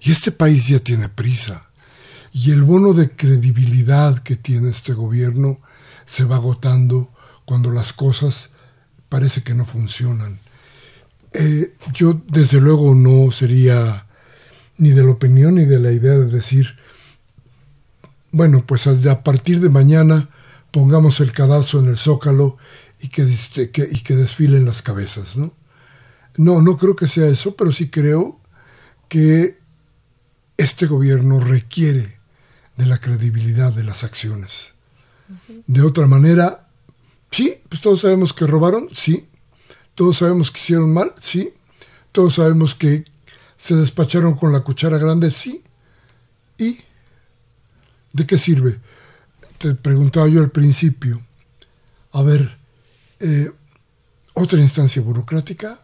[0.00, 1.65] Y este país ya tiene prisa.
[2.38, 5.58] Y el bono de credibilidad que tiene este gobierno
[6.04, 7.10] se va agotando
[7.46, 8.50] cuando las cosas
[9.08, 10.38] parece que no funcionan.
[11.32, 14.04] Eh, yo desde luego no sería
[14.76, 16.76] ni de la opinión ni de la idea de decir,
[18.32, 20.28] bueno, pues a partir de mañana
[20.72, 22.58] pongamos el cadalso en el zócalo
[23.00, 23.34] y que,
[23.72, 25.54] que, y que desfilen las cabezas, ¿no?
[26.36, 28.38] No, no creo que sea eso, pero sí creo
[29.08, 29.58] que
[30.58, 32.15] este gobierno requiere
[32.76, 34.72] de la credibilidad de las acciones.
[35.66, 36.68] De otra manera,
[37.30, 39.26] sí, pues todos sabemos que robaron, sí,
[39.96, 41.54] todos sabemos que hicieron mal, sí.
[42.12, 43.04] Todos sabemos que
[43.56, 45.64] se despacharon con la cuchara grande, sí.
[46.58, 46.78] ¿Y
[48.12, 48.78] de qué sirve?
[49.58, 51.22] Te preguntaba yo al principio.
[52.12, 52.58] A ver,
[53.20, 53.50] eh,
[54.34, 55.80] otra instancia burocrática,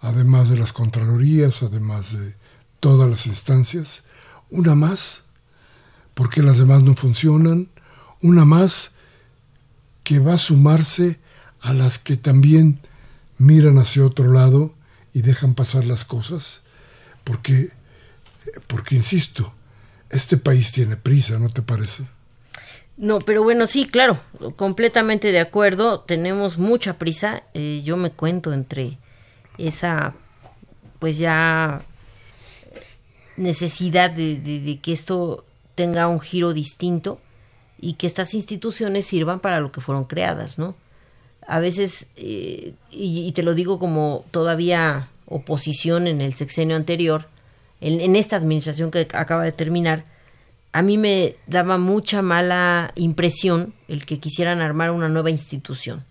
[0.00, 2.34] además de las Contralorías, además de
[2.78, 4.04] todas las instancias,
[4.50, 5.24] una más,
[6.16, 7.68] porque las demás no funcionan,
[8.22, 8.90] una más
[10.02, 11.18] que va a sumarse
[11.60, 12.80] a las que también
[13.36, 14.72] miran hacia otro lado
[15.12, 16.62] y dejan pasar las cosas,
[17.22, 17.68] porque,
[18.66, 19.52] porque insisto,
[20.08, 22.04] este país tiene prisa, ¿no te parece?
[22.96, 24.18] No, pero bueno, sí, claro,
[24.56, 28.96] completamente de acuerdo, tenemos mucha prisa, eh, yo me cuento entre
[29.58, 30.14] esa,
[30.98, 31.82] pues ya
[33.36, 35.44] necesidad de, de que esto
[35.76, 37.20] tenga un giro distinto
[37.78, 40.74] y que estas instituciones sirvan para lo que fueron creadas, ¿no?
[41.46, 47.28] a veces, eh, y, te lo digo como todavía oposición en el sexenio anterior,
[47.80, 50.04] en, esta administración que acaba de terminar,
[50.72, 56.04] a mí me daba mucha mala impresión el que quisieran armar una nueva institución.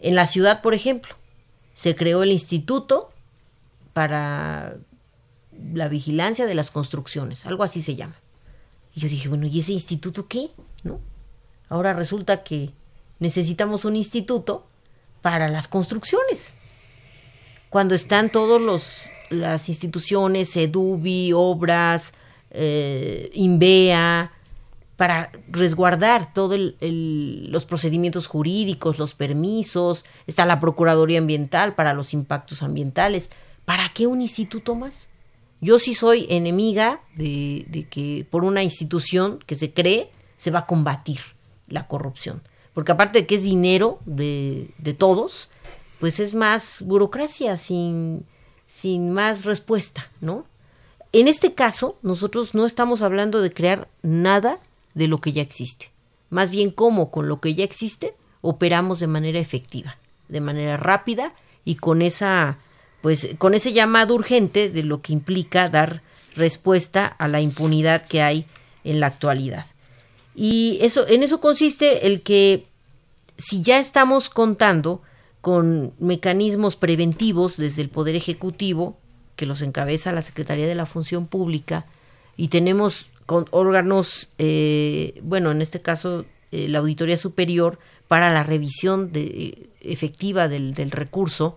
[0.00, 1.14] En la ciudad, por ejemplo,
[1.74, 3.10] se creó el instituto
[3.92, 4.76] para
[5.72, 8.16] la vigilancia de las construcciones, algo así se llama.
[8.96, 10.50] Y yo dije, bueno, ¿y ese instituto qué?
[10.82, 10.98] ¿No?
[11.68, 12.70] Ahora resulta que
[13.20, 14.66] necesitamos un instituto
[15.22, 16.48] para las construcciones.
[17.70, 18.90] Cuando están todos los
[19.30, 22.12] las instituciones, EDUBI, Obras,
[22.50, 24.32] eh, INVEA,
[24.96, 32.62] para resguardar todos los procedimientos jurídicos, los permisos, está la Procuraduría Ambiental para los impactos
[32.62, 33.30] ambientales.
[33.66, 35.08] ¿Para qué un instituto más?
[35.66, 40.66] Yo sí soy enemiga de, que por una institución que se cree se va a
[40.66, 41.18] combatir
[41.66, 42.40] la corrupción.
[42.72, 45.50] Porque aparte de que es dinero de, de todos,
[45.98, 48.24] pues es más burocracia sin,
[48.68, 50.46] sin más respuesta, ¿no?
[51.10, 54.60] En este caso, nosotros no estamos hablando de crear nada
[54.94, 55.90] de lo que ya existe.
[56.30, 59.98] Más bien cómo con lo que ya existe operamos de manera efectiva,
[60.28, 62.58] de manera rápida y con esa
[63.02, 66.02] pues con ese llamado urgente de lo que implica dar
[66.34, 68.46] respuesta a la impunidad que hay
[68.84, 69.66] en la actualidad.
[70.34, 72.66] Y eso en eso consiste el que
[73.38, 75.02] si ya estamos contando
[75.40, 78.98] con mecanismos preventivos desde el Poder Ejecutivo,
[79.36, 81.86] que los encabeza la Secretaría de la Función Pública,
[82.36, 87.78] y tenemos con órganos, eh, bueno, en este caso eh, la Auditoría Superior,
[88.08, 91.56] para la revisión de, efectiva del, del, recurso,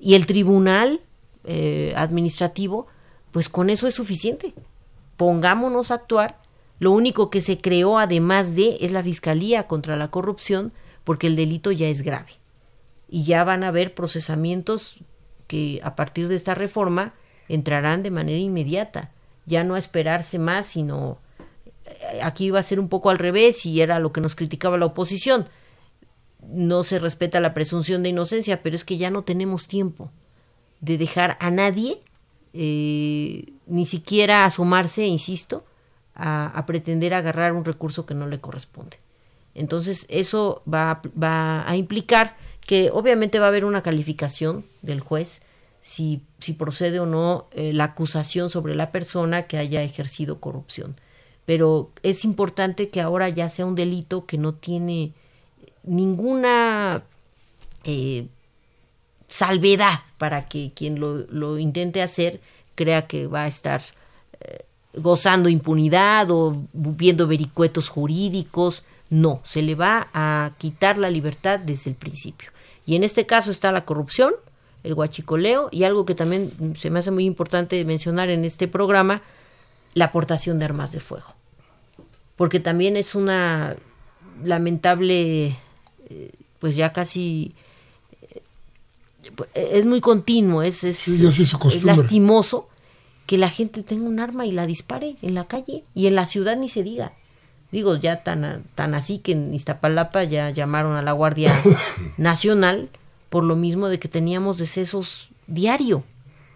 [0.00, 1.00] y el Tribunal
[1.44, 2.86] eh, Administrativo,
[3.30, 4.54] pues con eso es suficiente.
[5.16, 6.38] Pongámonos a actuar.
[6.78, 10.72] Lo único que se creó además de es la Fiscalía contra la Corrupción,
[11.04, 12.32] porque el delito ya es grave.
[13.08, 14.96] Y ya van a haber procesamientos
[15.46, 17.12] que a partir de esta reforma
[17.48, 19.10] entrarán de manera inmediata
[19.46, 21.18] ya no a esperarse más, sino
[21.84, 24.78] eh, aquí iba a ser un poco al revés y era lo que nos criticaba
[24.78, 25.48] la oposición.
[26.52, 30.10] No se respeta la presunción de inocencia, pero es que ya no tenemos tiempo
[30.80, 32.00] de dejar a nadie,
[32.52, 35.64] eh, ni siquiera asomarse, insisto,
[36.14, 38.98] a, a, pretender agarrar un recurso que no le corresponde.
[39.54, 42.36] Entonces, eso va, va a implicar
[42.66, 45.42] que obviamente va a haber una calificación del juez,
[45.80, 50.96] si, si procede o no eh, la acusación sobre la persona que haya ejercido corrupción.
[51.46, 55.14] Pero es importante que ahora ya sea un delito que no tiene
[55.82, 57.02] ninguna
[57.84, 58.26] eh,
[59.28, 62.40] salvedad para que quien lo, lo, intente hacer
[62.74, 63.82] crea que va a estar
[64.40, 64.64] eh,
[64.94, 68.84] gozando impunidad o viendo vericuetos jurídicos.
[69.08, 72.50] No, se le va a quitar la libertad desde el principio.
[72.86, 74.34] Y en este caso está la corrupción,
[74.82, 79.22] el guachicoleo y algo que también se me hace muy importante mencionar en este programa,
[79.94, 81.34] la aportación de armas de fuego.
[82.36, 83.76] Porque también es una
[84.42, 85.56] lamentable,
[86.58, 87.54] pues ya casi,
[88.22, 92.68] eh, es muy continuo, es, es, es lastimoso
[93.26, 96.26] que la gente tenga un arma y la dispare en la calle y en la
[96.26, 97.12] ciudad ni se diga.
[97.70, 101.52] Digo, ya tan, tan así que en Iztapalapa ya llamaron a la Guardia
[102.16, 102.88] Nacional
[103.28, 106.02] por lo mismo de que teníamos decesos diario,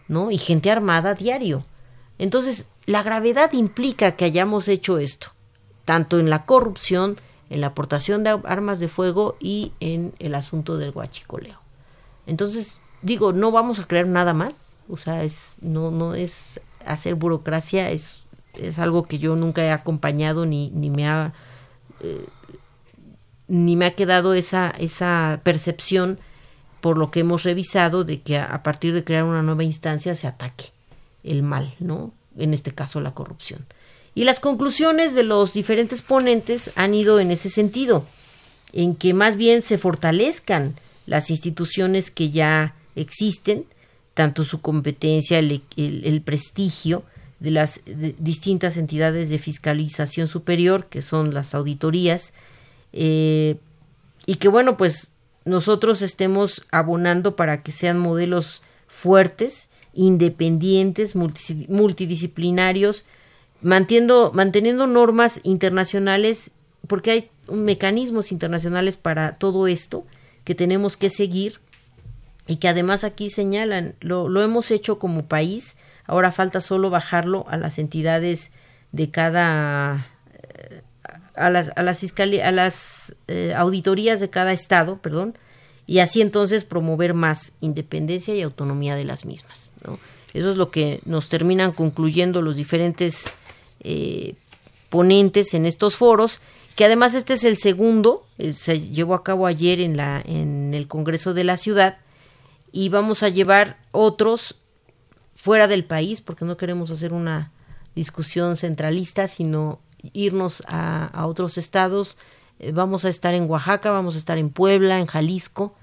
[0.09, 0.30] ¿no?
[0.30, 1.64] Y gente armada diario.
[2.18, 5.28] Entonces, la gravedad implica que hayamos hecho esto,
[5.84, 7.16] tanto en la corrupción,
[7.55, 11.61] en la aportación de armas de fuego y en el asunto del guachicoleo.
[12.26, 17.14] Entonces, digo, no vamos a crear nada más, o sea, es, no, no es hacer
[17.14, 18.24] burocracia, es,
[18.55, 21.32] es algo que yo nunca he acompañado ni, ni me ha
[22.00, 22.26] eh,
[23.46, 26.18] ni me ha quedado esa, esa percepción
[26.80, 30.26] por lo que hemos revisado de que a, partir de crear una nueva instancia se
[30.26, 30.72] ataque
[31.22, 32.12] el mal, ¿no?
[32.36, 33.64] En este caso la corrupción.
[34.14, 38.06] Y las conclusiones de los diferentes ponentes han ido en ese sentido,
[38.72, 40.74] en que más bien se fortalezcan
[41.06, 43.66] las instituciones que ya existen,
[44.14, 47.02] tanto su competencia, el, el, prestigio
[47.40, 47.80] de las
[48.18, 52.32] distintas entidades de fiscalización superior, que son las auditorías,
[52.92, 53.56] eh,
[54.24, 55.08] y que bueno, pues
[55.44, 63.04] nosotros estemos abonando para que sean modelos fuertes, independientes, multidisciplinarios,
[63.64, 66.52] manteniendo, manteniendo normas internacionales,
[66.86, 70.04] porque hay mecanismos internacionales para todo esto
[70.44, 71.60] que tenemos que seguir
[72.46, 77.46] y que además aquí señalan, lo, lo hemos hecho como país, ahora falta solo bajarlo
[77.48, 78.52] a las entidades
[78.92, 80.06] de cada
[81.34, 85.36] a las, a las, a las eh, auditorías de cada estado, perdón,
[85.86, 89.70] y así entonces promover más independencia y autonomía de las mismas.
[89.84, 89.98] ¿no?
[90.32, 93.32] Eso es lo que nos terminan concluyendo los diferentes
[93.85, 94.35] eh,
[94.89, 96.41] ponentes en estos foros,
[96.76, 100.74] que además este es el segundo, eh, se llevó a cabo ayer en, la, en
[100.74, 101.99] el Congreso de la Ciudad,
[102.72, 104.57] y vamos a llevar otros
[105.37, 107.53] fuera del país, porque no queremos hacer una
[107.95, 109.78] discusión centralista, sino
[110.12, 112.16] irnos a, otros estados.
[112.59, 115.74] Eh, vamos a estar en Oaxaca, vamos a estar en Puebla, en Jalisco,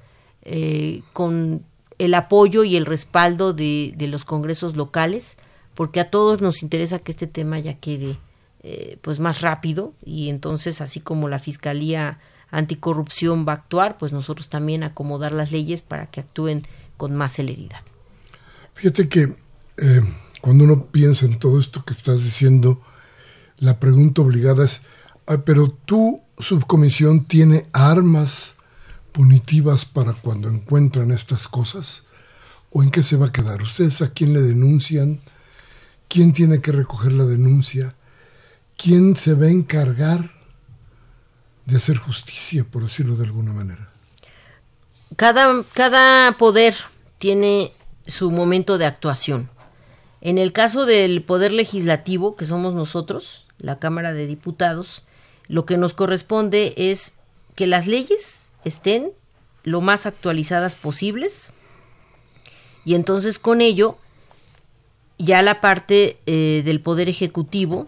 [0.43, 1.63] eh, con
[1.97, 5.37] el apoyo y el respaldo de, de, los congresos locales,
[5.81, 8.19] porque a todos nos interesa que este tema ya quede
[8.61, 12.19] eh, pues más rápido y entonces así como la Fiscalía
[12.51, 16.67] Anticorrupción va a actuar, pues nosotros también acomodar las leyes para que actúen
[16.97, 17.79] con más celeridad.
[18.75, 19.35] Fíjate que
[19.77, 20.01] eh,
[20.39, 22.79] cuando uno piensa en todo esto que estás diciendo,
[23.57, 24.83] la pregunta obligada es,
[25.45, 28.53] pero tu subcomisión tiene armas
[29.13, 32.03] punitivas para cuando encuentran estas cosas?
[32.69, 33.63] ¿O en qué se va a quedar?
[33.63, 35.21] ¿Ustedes a quién le denuncian?
[36.11, 37.95] ¿Quién tiene que recoger la denuncia?
[38.75, 40.29] ¿Quién se va a encargar
[41.65, 43.89] de hacer justicia, por decirlo de alguna manera?
[45.15, 46.75] Cada, cada poder
[47.17, 47.71] tiene
[48.05, 49.49] su momento de actuación.
[50.19, 55.03] En el caso del Poder Legislativo, que somos nosotros, la Cámara de Diputados,
[55.47, 57.13] lo que nos corresponde es
[57.55, 59.13] que las leyes estén
[59.63, 61.51] lo más actualizadas posibles
[62.83, 63.97] y entonces con ello
[65.23, 67.87] ya la parte eh, del Poder Ejecutivo,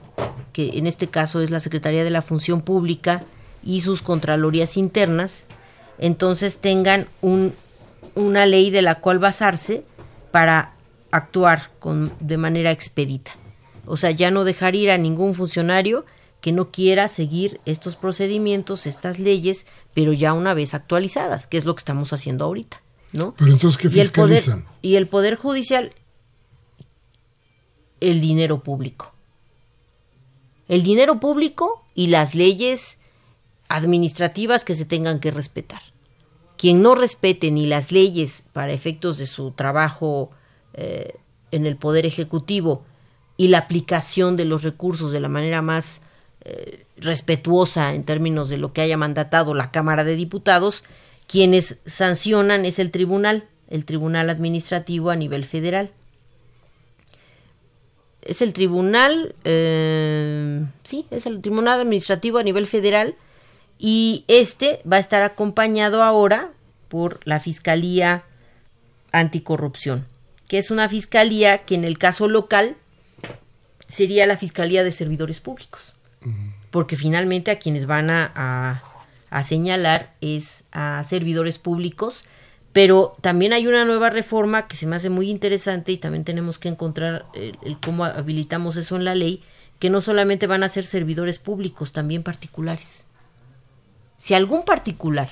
[0.51, 3.21] que en este caso es la Secretaría de la Función Pública
[3.63, 5.45] y sus Contralorías Internas,
[5.97, 7.53] entonces tengan un,
[8.15, 9.84] una ley de la cual basarse
[10.31, 10.73] para
[11.11, 13.31] actuar con, de manera expedita.
[13.86, 16.05] O sea, ya no dejar ir a ningún funcionario
[16.41, 21.65] que no quiera seguir estos procedimientos, estas leyes, pero ya una vez actualizadas, que es
[21.65, 22.81] lo que estamos haciendo ahorita,
[23.13, 23.34] ¿no?
[23.38, 24.65] Pero entonces, ¿qué fiscalizan?
[24.81, 25.93] Y el Poder, Judicial,
[28.04, 29.14] el dinero público.
[30.68, 32.97] El dinero público y las leyes
[33.70, 35.82] administrativas que se tengan que respetar.
[36.58, 40.32] Quien no respete ni las leyes para efectos de su trabajo
[40.74, 41.16] eh,
[41.51, 42.84] en el Poder Ejecutivo
[43.38, 46.01] y la aplicación de los recursos de la manera más
[46.41, 50.84] eh, respetuosa en términos de lo que haya mandatado la Cámara de Diputados,
[51.26, 55.91] quienes sancionan es el tribunal, el tribunal administrativo a nivel federal.
[58.24, 63.15] Es el tribunal, eh, sí, es el tribunal administrativo a nivel federal
[63.78, 66.51] y este va a estar acompañado ahora
[66.88, 68.24] por la Fiscalía
[69.11, 70.07] Anticorrupción,
[70.47, 72.78] que es una fiscalía que en el caso local
[73.88, 75.95] sería la Fiscalía de Servidores Públicos
[76.74, 78.82] porque finalmente a quienes van a,
[79.30, 82.26] a, señalar es a servidores públicos,
[82.74, 86.57] pero también hay una nueva reforma que se me hace muy interesante y también tenemos
[86.57, 89.43] que encontrar el, cómo habilitamos eso en la ley,
[89.78, 93.05] que no solamente van a ser servidores públicos, también particulares.
[94.17, 95.30] Si algún particular,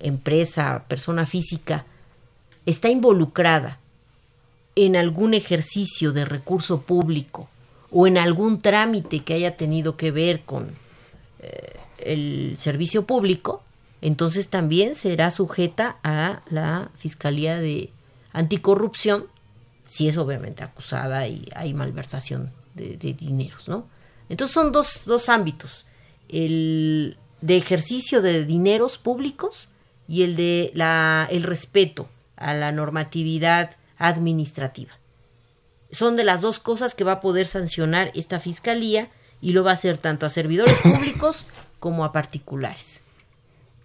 [0.00, 1.86] empresa, persona física,
[2.66, 3.78] está involucrada
[4.74, 7.48] en algún ejercicio de recurso público
[7.92, 10.70] o en algún trámite que haya tenido que ver con
[11.40, 13.62] eh, el servicio público,
[14.00, 17.90] entonces también será sujeta a la Fiscalía de
[18.32, 19.26] Anticorrupción,
[19.86, 23.86] si es obviamente acusada y hay malversación de, dineros, ¿no?
[24.28, 25.86] Entonces son dos, dos ámbitos,
[26.28, 29.68] el de ejercicio de dineros públicos
[30.06, 35.00] y el de la, el respeto a la normatividad administrativa
[35.92, 39.08] son de las dos cosas que va a poder sancionar esta fiscalía
[39.40, 41.46] y lo va a hacer tanto a servidores públicos
[41.78, 43.00] como a particulares.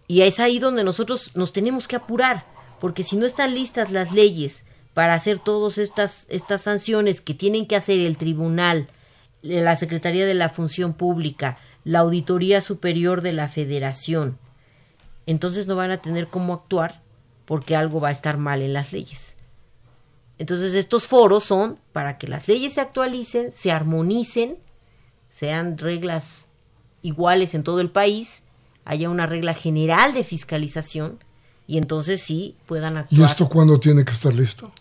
[0.07, 2.45] Y es ahí donde nosotros nos tenemos que apurar,
[2.79, 7.65] porque si no están listas las leyes para hacer todas estas, estas sanciones que tienen
[7.65, 8.87] que hacer el tribunal,
[9.41, 14.37] la Secretaría de la Función Pública, la Auditoría Superior de la Federación,
[15.25, 17.01] entonces no van a tener cómo actuar
[17.45, 19.37] porque algo va a estar mal en las leyes.
[20.37, 24.57] Entonces estos foros son para que las leyes se actualicen, se armonicen,
[25.29, 26.49] sean reglas
[27.01, 28.43] iguales en todo el país,
[28.85, 31.19] haya una regla general de fiscalización
[31.67, 33.19] y entonces sí puedan actuar.
[33.19, 34.71] ¿Y esto cuándo tiene que estar listo?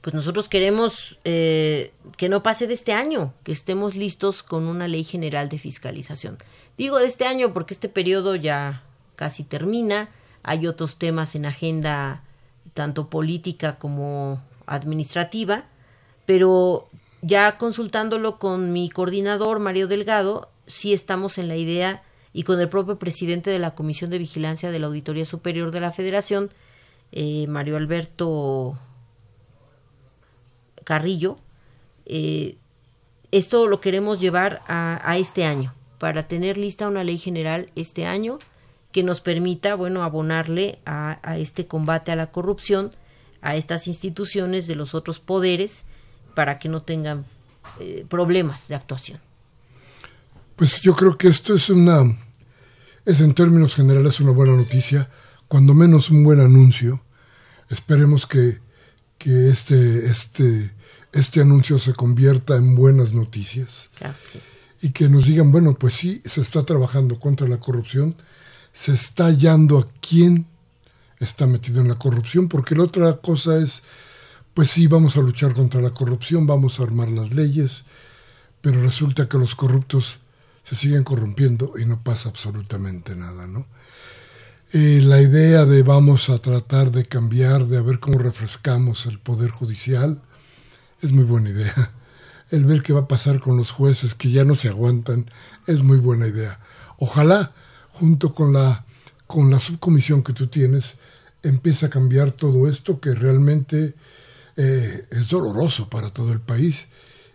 [0.00, 4.86] Pues nosotros queremos eh, que no pase de este año, que estemos listos con una
[4.86, 6.38] ley general de fiscalización.
[6.76, 8.84] Digo de este año porque este periodo ya
[9.16, 10.10] casi termina,
[10.44, 12.22] hay otros temas en agenda
[12.74, 15.64] tanto política como administrativa,
[16.26, 16.88] pero
[17.20, 22.02] ya consultándolo con mi coordinador, Mario Delgado, sí estamos en la idea
[22.38, 25.80] y con el propio presidente de la Comisión de Vigilancia de la Auditoría Superior de
[25.80, 26.50] la Federación,
[27.10, 28.78] eh, Mario Alberto
[30.84, 31.34] Carrillo,
[32.06, 32.56] eh,
[33.32, 38.38] esto lo queremos llevar a, este año, para tener lista una ley general este año
[38.92, 42.92] que nos permita, bueno, abonarle a, a este combate a la corrupción
[43.40, 45.86] a estas instituciones de los otros poderes
[46.36, 47.24] para que no tengan
[47.80, 49.18] eh, problemas de actuación.
[50.54, 52.16] Pues yo creo que esto es una,
[53.08, 55.08] es en términos generales una buena noticia,
[55.48, 57.00] cuando menos un buen anuncio.
[57.70, 58.58] Esperemos que,
[59.16, 60.72] que este, este,
[61.12, 63.90] este anuncio se convierta en buenas noticias.
[63.96, 64.40] Claro sí.
[64.82, 68.14] y que nos digan, bueno, pues sí, se está trabajando contra la corrupción,
[68.74, 70.44] se está hallando a quién
[71.18, 73.82] está metido en la corrupción, porque la otra cosa es,
[74.52, 77.84] pues sí, vamos a luchar contra la corrupción, vamos a armar las leyes,
[78.60, 80.18] pero resulta que los corruptos
[80.68, 83.66] se siguen corrompiendo y no pasa absolutamente nada, ¿no?
[84.72, 89.50] Eh, la idea de vamos a tratar de cambiar, de ver cómo refrescamos el poder
[89.50, 90.20] judicial,
[91.00, 91.92] es muy buena idea.
[92.50, 95.26] El ver qué va a pasar con los jueces que ya no se aguantan,
[95.66, 96.60] es muy buena idea.
[96.96, 97.52] Ojalá,
[97.92, 98.86] junto con la,
[99.26, 100.94] con la subcomisión que tú tienes,
[101.42, 103.94] empiece a cambiar todo esto que realmente
[104.56, 106.86] eh, es doloroso para todo el país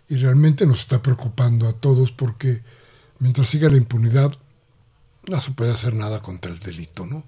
[0.08, 2.62] y realmente nos está preocupando a todos porque
[3.18, 4.32] mientras siga la impunidad
[5.26, 7.24] no se puede hacer nada contra el delito, ¿no?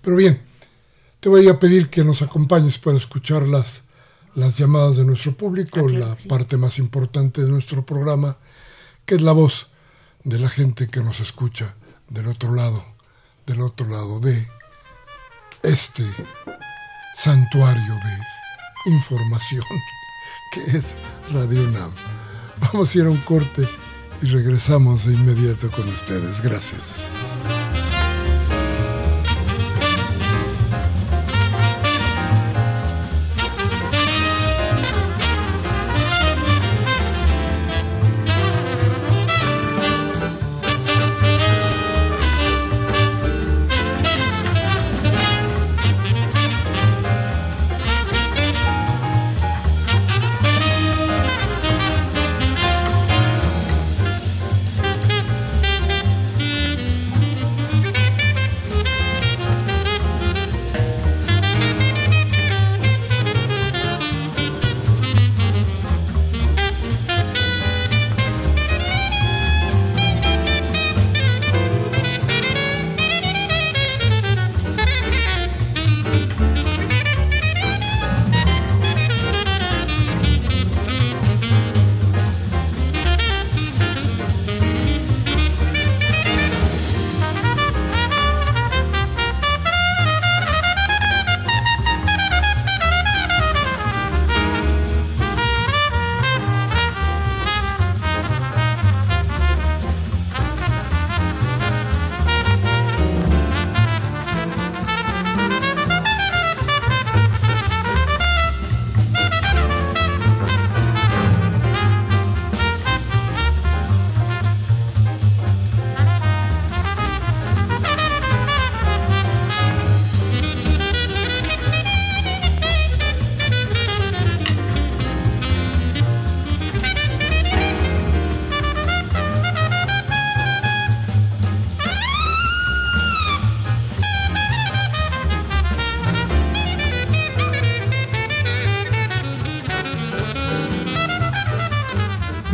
[0.00, 0.42] Pero bien,
[1.20, 3.82] te voy a pedir que nos acompañes para escuchar las,
[4.34, 8.36] las llamadas de nuestro público, ah, la parte más importante de nuestro programa,
[9.04, 9.68] que es la voz
[10.22, 11.74] de la gente que nos escucha
[12.08, 12.84] del otro lado,
[13.46, 14.46] del otro lado de
[15.62, 16.04] este
[17.16, 19.64] santuario de información
[20.52, 20.94] que es
[21.32, 21.92] Radio UNAM.
[22.60, 23.68] Vamos a ir a un corte
[24.22, 26.40] y regresamos de inmediato con ustedes.
[26.40, 27.08] Gracias.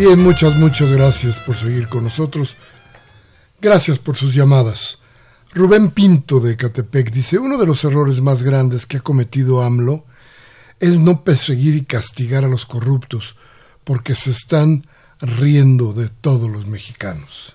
[0.01, 2.57] Bien, muchas, muchas gracias por seguir con nosotros.
[3.61, 4.98] Gracias por sus llamadas.
[5.53, 10.07] Rubén Pinto de Catepec dice, uno de los errores más grandes que ha cometido AMLO
[10.78, 13.36] es no perseguir y castigar a los corruptos,
[13.84, 14.86] porque se están
[15.20, 17.55] riendo de todos los mexicanos.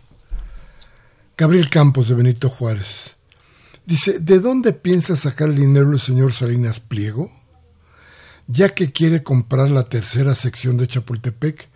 [1.35, 3.15] Gabriel Campos de Benito Juárez
[3.87, 7.31] dice, ¿de dónde piensa sacar el dinero el señor Salinas Pliego?
[8.45, 11.69] Ya que quiere comprar la tercera sección de Chapultepec,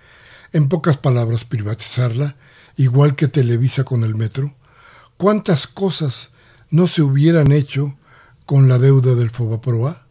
[0.53, 2.35] en pocas palabras, privatizarla,
[2.77, 4.55] igual que Televisa con el metro.
[5.17, 6.31] ¿Cuántas cosas
[6.69, 7.95] no se hubieran hecho
[8.45, 10.05] con la deuda del Fobaproa?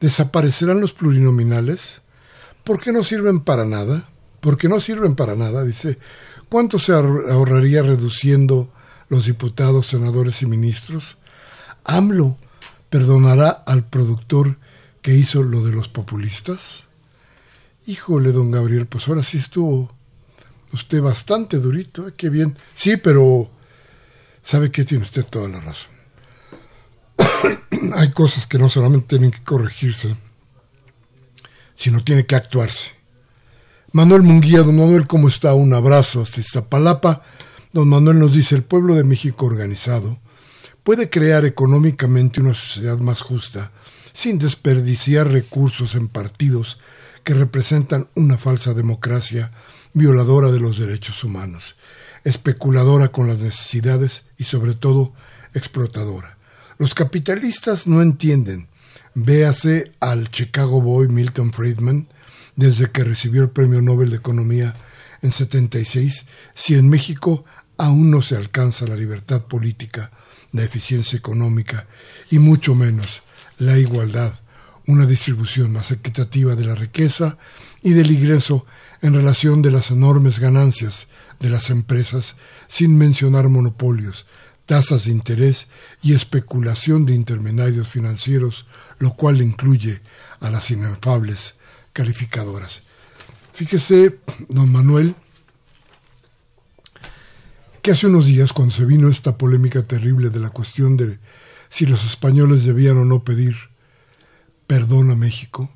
[0.00, 2.02] ¿Desaparecerán los plurinominales?
[2.64, 4.08] ¿Por qué no sirven para nada?
[4.40, 5.98] Porque no sirven para nada, dice.
[6.48, 8.70] ¿Cuánto se ahorraría reduciendo
[9.08, 11.16] los diputados, senadores y ministros?
[11.84, 12.36] AMLO
[12.90, 14.58] perdonará al productor
[15.00, 16.86] que hizo lo de los populistas?
[17.86, 19.90] Híjole, don Gabriel, pues ahora sí estuvo
[20.72, 22.14] usted bastante durito, ¿eh?
[22.16, 22.56] qué bien.
[22.74, 23.50] Sí, pero
[24.42, 25.90] sabe que tiene usted toda la razón.
[27.94, 30.16] Hay cosas que no solamente tienen que corregirse,
[31.74, 32.92] sino tiene que actuarse.
[33.90, 35.52] Manuel Munguía, don Manuel, ¿cómo está?
[35.54, 37.22] Un abrazo hasta Iztapalapa.
[37.72, 40.18] Don Manuel nos dice, el pueblo de México organizado
[40.82, 43.72] puede crear económicamente una sociedad más justa
[44.12, 46.78] sin desperdiciar recursos en partidos
[47.24, 49.50] que representan una falsa democracia
[49.92, 51.76] violadora de los derechos humanos,
[52.24, 55.12] especuladora con las necesidades y sobre todo
[55.54, 56.38] explotadora.
[56.78, 58.68] Los capitalistas no entienden.
[59.14, 62.08] Véase al Chicago Boy Milton Friedman
[62.56, 64.74] desde que recibió el Premio Nobel de Economía
[65.20, 67.44] en 76 si en México
[67.78, 70.10] aún no se alcanza la libertad política,
[70.52, 71.86] la eficiencia económica
[72.30, 73.22] y mucho menos
[73.58, 74.34] la igualdad,
[74.92, 77.38] una distribución más equitativa de la riqueza
[77.82, 78.66] y del ingreso
[79.00, 81.08] en relación de las enormes ganancias
[81.40, 82.36] de las empresas,
[82.68, 84.26] sin mencionar monopolios,
[84.66, 85.66] tasas de interés
[86.02, 88.66] y especulación de intermediarios financieros,
[88.98, 90.00] lo cual incluye
[90.40, 91.54] a las inefables
[91.92, 92.82] calificadoras.
[93.52, 94.18] Fíjese,
[94.48, 95.14] don Manuel,
[97.82, 101.18] que hace unos días, cuando se vino esta polémica terrible de la cuestión de
[101.68, 103.71] si los españoles debían o no pedir
[104.66, 105.70] perdón a México,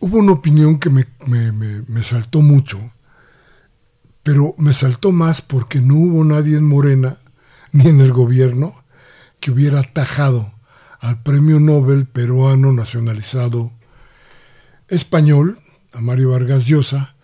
[0.00, 2.92] hubo una opinión que me, me, saltó mucho,
[4.22, 7.18] pero me saltó más porque no hubo nadie en Morena
[7.72, 8.82] ni en el gobierno
[9.40, 10.52] que hubiera atajado
[11.00, 13.70] al premio Nobel peruano nacionalizado
[14.88, 15.60] español,
[15.92, 17.14] a Mario Vargas Llosa,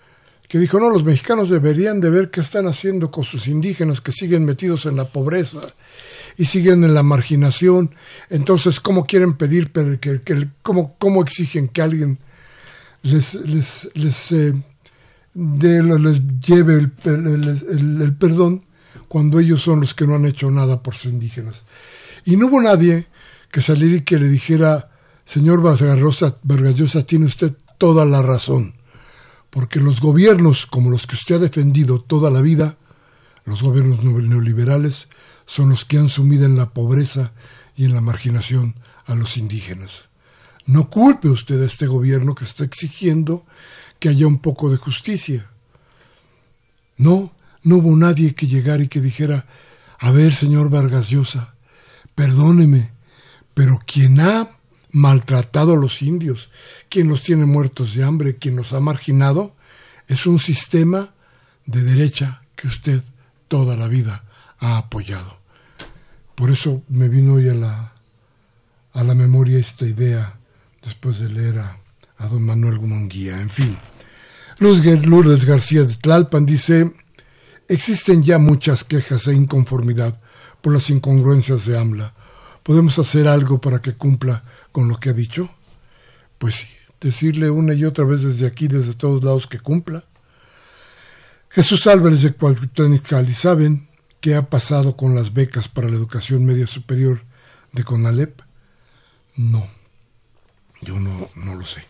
[0.49, 4.13] que dijo, no, los mexicanos deberían de ver qué están haciendo con sus indígenas que
[4.13, 5.61] siguen metidos en la pobreza
[6.37, 7.95] y siguen en la marginación.
[8.31, 12.19] Entonces, ¿cómo quieren pedir, que, cómo, cómo exigen que alguien
[13.03, 14.55] les, les, les, eh,
[15.35, 18.65] les lleve el, perdón
[19.09, 21.63] cuando ellos son los que no han hecho nada por sus indígenas?
[22.25, 23.07] Y no hubo nadie
[23.51, 24.91] que saliera y que le dijera,
[25.27, 25.99] señor Vargas
[26.77, 28.75] Llosa, tiene usted toda la razón
[29.55, 32.77] porque los gobiernos como los que usted ha defendido toda la vida,
[33.45, 35.07] los gobiernos neoliberales,
[35.47, 37.33] son los que han sumido en la pobreza
[37.77, 38.77] y en la marginación
[39.07, 40.09] a los indígenas.
[40.67, 43.45] No culpe usted a este gobierno que está exigiendo
[43.99, 45.51] que haya un poco de justicia.
[46.97, 47.33] No,
[47.63, 49.47] no hubo nadie que llegara y que dijera,
[49.99, 51.55] a ver, señor Vargas Llosa,
[52.15, 52.93] perdóneme,
[53.53, 54.51] pero quien ha
[54.91, 56.51] maltratado a los indios,
[56.89, 59.55] quien los tiene muertos de hambre, quien los ha marginado,
[60.09, 61.15] es un sistema
[61.67, 63.03] de derecha que usted
[63.49, 64.25] toda la vida
[64.65, 65.37] ha apoyado.
[66.35, 67.93] Por eso me vino hoy a la,
[68.95, 70.39] a la memoria esta idea
[70.83, 71.79] después de leer a,
[72.31, 73.41] don Manuel Gumonguía.
[73.43, 73.77] En fin,
[74.59, 76.95] Lourdes García de Tlalpan dice,
[77.69, 80.19] existen ya muchas quejas e inconformidad
[80.63, 82.15] por las incongruencias de AMLA
[82.63, 84.43] ¿Podemos hacer algo para que cumpla
[84.73, 85.51] con lo que ha dicho?
[86.39, 86.67] Pues sí,
[86.99, 90.05] decirle una y otra vez desde aquí, desde todos lados, que cumpla.
[91.51, 92.35] Jesús Álvarez de
[93.03, 93.87] Cali, ¿saben
[94.25, 97.25] qué ha pasado con las becas para la educación media superior
[97.73, 98.41] de CONALEP?
[99.37, 99.67] No,
[100.81, 101.85] yo no, no lo sé.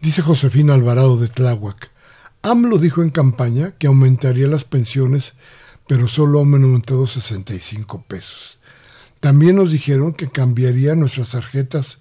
[0.00, 1.90] Dice Josefina Alvarado de Tláhuac,
[2.42, 5.34] AMLO dijo en campaña que aumentaría las pensiones
[5.88, 8.60] pero solo han aumentado 65 pesos.
[9.18, 11.98] También nos dijeron que cambiaría nuestras tarjetas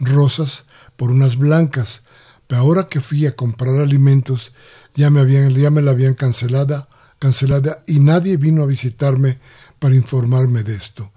[0.00, 0.64] rosas
[0.96, 2.02] por unas blancas,
[2.48, 4.52] pero ahora que fui a comprar alimentos
[4.96, 9.38] ya me habían ya me la habían cancelada, cancelada y nadie vino a visitarme
[9.78, 11.12] para informarme de esto.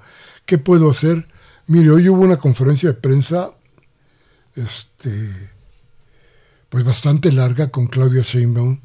[0.46, 1.28] ¿Qué puedo hacer?
[1.68, 3.52] Mire, hoy hubo una conferencia de prensa
[4.56, 5.52] este
[6.70, 8.80] pues bastante larga con Claudia Sheinbaum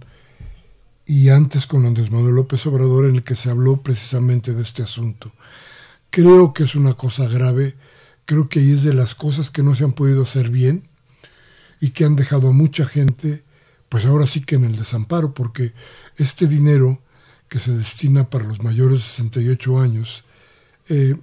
[1.06, 4.82] y antes con Andrés Manuel López Obrador en el que se habló precisamente de este
[4.82, 5.32] asunto.
[6.10, 7.76] Creo que es una cosa grave,
[8.24, 10.88] creo que es de las cosas que no se han podido hacer bien
[11.80, 13.44] y que han dejado a mucha gente,
[13.88, 15.72] pues ahora sí que en el desamparo, porque
[16.16, 17.00] este dinero
[17.56, 20.24] que se destina para los mayores de 68 años,
[20.90, 21.16] eh,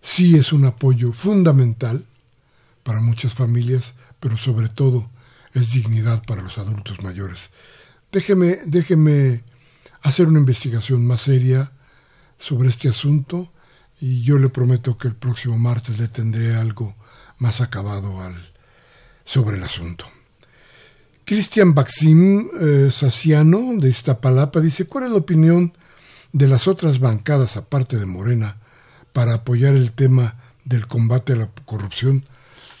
[0.00, 2.06] sí es un apoyo fundamental
[2.84, 5.10] para muchas familias, pero sobre todo
[5.52, 7.50] es dignidad para los adultos mayores.
[8.12, 9.42] Déjeme, déjeme
[10.02, 11.72] hacer una investigación más seria
[12.38, 13.50] sobre este asunto
[14.00, 16.94] y yo le prometo que el próximo martes le tendré algo
[17.38, 18.36] más acabado al,
[19.24, 20.06] sobre el asunto.
[21.24, 25.72] Cristian Baxim eh, Saciano de Iztapalapa dice, ¿cuál es la opinión
[26.32, 28.58] de las otras bancadas aparte de Morena
[29.12, 32.24] para apoyar el tema del combate a la corrupción?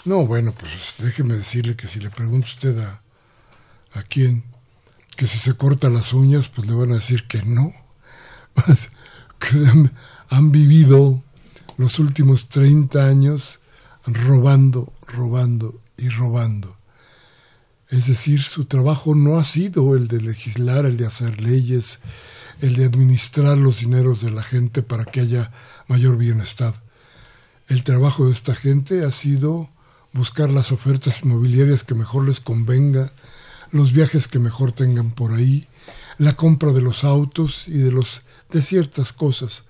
[0.04, 3.00] No, bueno, pues déjeme decirle que si le pregunta usted a,
[4.08, 4.44] quién,
[5.16, 7.72] que si se corta las uñas, pues le van a decir que no,
[9.38, 9.90] que
[10.28, 11.22] han, vivido
[11.78, 13.60] los últimos 30 años
[14.04, 16.73] robando, robando y robando.
[17.90, 21.98] Es decir, su trabajo no ha sido el de legislar, el de hacer leyes,
[22.60, 25.52] el de administrar los dineros de la gente para que haya
[25.86, 26.82] mayor bienestar.
[27.68, 29.68] El trabajo de esta gente ha sido
[30.12, 33.12] buscar las ofertas inmobiliarias que mejor les convenga,
[33.70, 35.66] los viajes que mejor tengan por ahí,
[36.18, 39.64] la compra de los autos y de los de ciertas cosas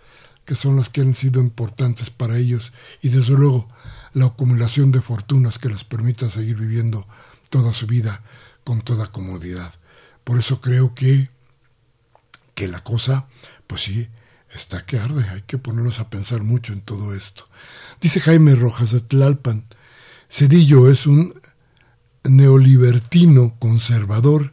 [0.44, 3.68] que son las que han sido importantes para ellos y desde luego
[4.12, 7.06] la acumulación de fortunas que les permita seguir viviendo
[7.54, 8.20] toda su vida
[8.64, 9.74] con toda comodidad.
[10.24, 11.30] Por eso creo que,
[12.56, 13.28] que la cosa,
[13.68, 14.08] pues sí,
[14.52, 15.28] está que arde.
[15.28, 17.48] Hay que ponernos a pensar mucho en todo esto.
[18.00, 19.66] Dice Jaime Rojas de Tlalpan,
[20.28, 21.40] Cedillo es un
[22.24, 24.52] neolibertino conservador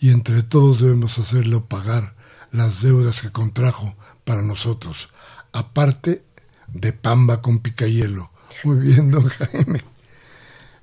[0.00, 2.16] y entre todos debemos hacerlo pagar
[2.50, 3.94] las deudas que contrajo
[4.24, 5.08] para nosotros,
[5.52, 6.24] aparte
[6.66, 8.32] de Pamba con Picayelo.
[8.64, 9.89] Muy bien, don Jaime.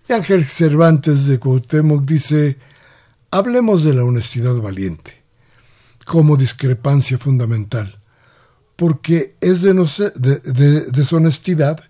[0.10, 2.58] Y Ángel Cervantes de Cuauhtémoc dice,
[3.30, 5.22] hablemos de la honestidad valiente
[6.06, 7.98] como discrepancia fundamental,
[8.78, 11.84] porque es de, de deshonestidad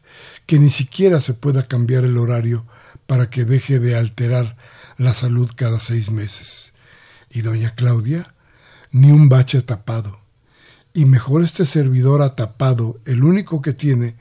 [0.48, 2.66] que ni siquiera se pueda cambiar el horario
[3.06, 4.58] para que deje de alterar
[4.98, 6.74] la salud cada seis meses.
[7.30, 8.34] Y doña Claudia,
[8.92, 10.20] ni un bache tapado.
[10.94, 14.16] Y mejor este servidor atapado, el único que tiene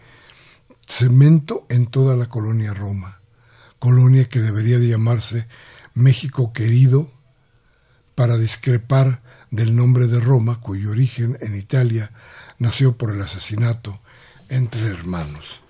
[0.87, 3.16] cemento en toda la colonia Roma,
[3.87, 5.47] colonia que debería de llamarse
[5.95, 7.13] México querido,
[8.17, 9.23] para discrepar
[9.53, 12.11] del nombre de Roma, cuyo origen en Italia
[12.59, 14.01] nació por el asesinato
[14.49, 15.61] entre hermanos.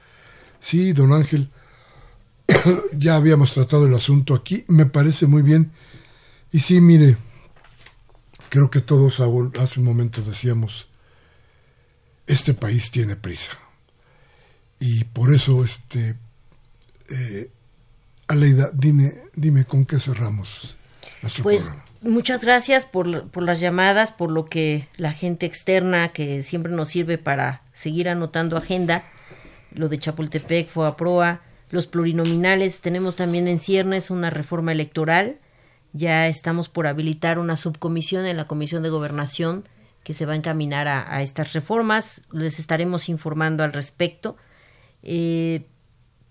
[0.60, 1.50] Sí, don Ángel,
[2.96, 5.72] ya habíamos tratado el asunto aquí, me parece muy bien.
[6.50, 7.18] Y sí, mire,
[8.48, 9.20] creo que todos
[9.60, 10.88] hace un momento decíamos,
[12.26, 13.58] este país tiene prisa.
[14.80, 16.16] Y por eso, este,
[17.10, 17.50] eh,
[18.28, 20.76] Aleida, dime, dime con qué cerramos
[21.22, 21.70] nuestro pues,
[22.02, 26.88] Muchas gracias por, por las llamadas, por lo que la gente externa que siempre nos
[26.88, 29.04] sirve para seguir anotando agenda.
[29.72, 32.80] Lo de Chapultepec fue a proa los plurinominales.
[32.80, 35.38] Tenemos también en ciernes una reforma electoral.
[35.92, 39.64] Ya estamos por habilitar una subcomisión en la Comisión de Gobernación
[40.04, 42.22] que se va a encaminar a, estas reformas.
[42.30, 44.36] Les estaremos informando al respecto.
[45.02, 45.66] Eh,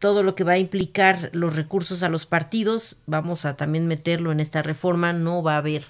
[0.06, 4.32] todo lo que va a implicar los recursos a los partidos, vamos a también meterlo
[4.32, 5.14] en esta reforma.
[5.14, 5.86] No va a haber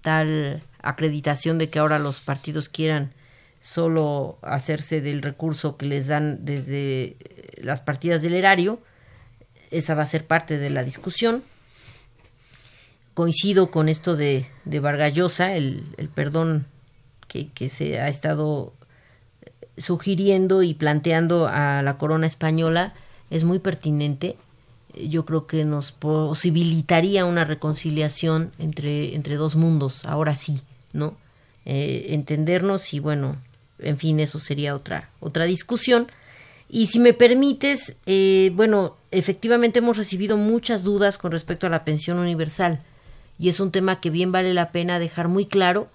[0.00, 3.12] tal acreditación de que ahora los partidos quieran
[3.60, 7.18] solo hacerse del recurso que les dan desde
[7.58, 8.80] las partidas del erario,
[9.70, 11.44] esa va a ser parte de la discusión.
[13.12, 16.64] Coincido con esto de, de Vargallosa, el, perdón
[17.26, 18.72] que, que se ha estado
[19.76, 22.94] sugiriendo y planteando a la corona española
[23.30, 24.36] es muy pertinente.
[24.94, 30.62] Yo creo que nos posibilitaría una reconciliación entre, entre dos mundos, ahora sí,
[30.92, 31.16] ¿no?
[31.64, 33.36] Eh, entendernos y bueno,
[33.78, 36.06] en fin, eso sería otra, otra discusión.
[36.70, 41.84] Y si me permites, eh, bueno, efectivamente hemos recibido muchas dudas con respecto a la
[41.84, 42.82] pensión universal
[43.38, 45.88] y es un tema que bien vale la pena dejar muy claro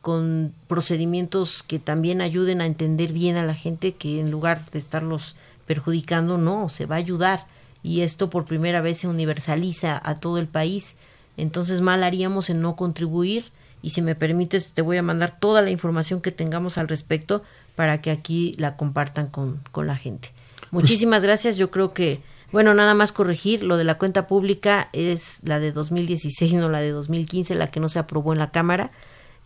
[0.00, 4.78] con procedimientos que también ayuden a entender bien a la gente que en lugar de
[4.78, 5.34] estarlos
[5.66, 7.46] perjudicando, no, se va a ayudar
[7.82, 10.96] y esto por primera vez se universaliza a todo el país.
[11.36, 13.52] Entonces mal haríamos en no contribuir
[13.82, 17.42] y si me permites te voy a mandar toda la información que tengamos al respecto
[17.76, 20.30] para que aquí la compartan con, con la gente.
[20.60, 21.56] Pues Muchísimas gracias.
[21.56, 25.72] Yo creo que, bueno, nada más corregir, lo de la cuenta pública es la de
[25.72, 28.90] 2016, no la de 2015, la que no se aprobó en la Cámara.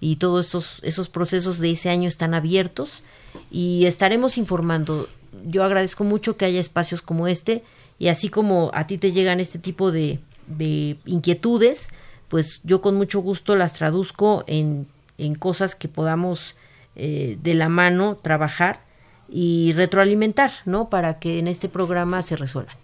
[0.00, 3.02] Y todos estos, esos procesos de ese año están abiertos
[3.50, 5.08] y estaremos informando.
[5.46, 7.62] Yo agradezco mucho que haya espacios como este
[7.98, 11.90] y así como a ti te llegan este tipo de, de inquietudes,
[12.28, 16.54] pues yo con mucho gusto las traduzco en, en cosas que podamos
[16.96, 18.80] eh, de la mano trabajar
[19.28, 20.88] y retroalimentar, ¿no?
[20.88, 22.76] Para que en este programa se resuelvan.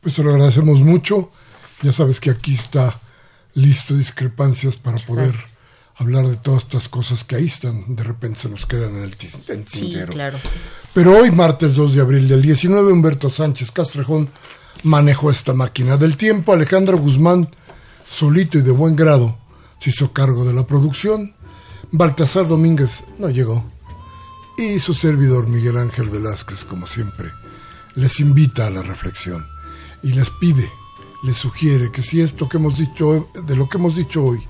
[0.00, 1.30] Pues te lo agradecemos mucho.
[1.82, 3.00] Ya sabes que aquí está
[3.54, 5.34] listo discrepancias para poder
[5.96, 9.16] hablar de todas estas cosas que ahí están, de repente se nos quedan en el
[9.16, 9.64] tintero.
[9.66, 10.38] Sí, claro.
[10.92, 14.30] Pero hoy, martes 2 de abril del 19, Humberto Sánchez Castrejón
[14.82, 16.52] manejó esta máquina del tiempo.
[16.52, 17.48] Alejandro Guzmán,
[18.08, 19.36] solito y de buen grado,
[19.78, 21.34] se hizo cargo de la producción.
[21.92, 23.64] Baltasar Domínguez no llegó.
[24.56, 27.30] Y su servidor Miguel Ángel Velázquez, como siempre,
[27.94, 29.46] les invita a la reflexión
[30.02, 30.70] y les pide,
[31.24, 34.40] les sugiere que si esto que hemos dicho, de lo que hemos dicho hoy,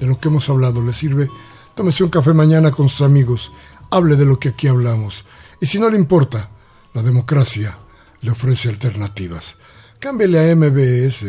[0.00, 1.28] de lo que hemos hablado, les sirve,
[1.74, 3.52] tómese un café mañana con sus amigos,
[3.90, 5.24] hable de lo que aquí hablamos.
[5.60, 6.48] Y si no le importa,
[6.94, 7.78] la democracia
[8.22, 9.56] le ofrece alternativas.
[9.98, 11.26] Cámbiele a MBS,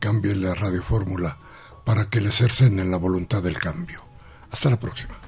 [0.00, 1.36] cámbiele a Radio Fórmula
[1.84, 4.02] para que le cercenen la voluntad del cambio.
[4.50, 5.23] Hasta la próxima.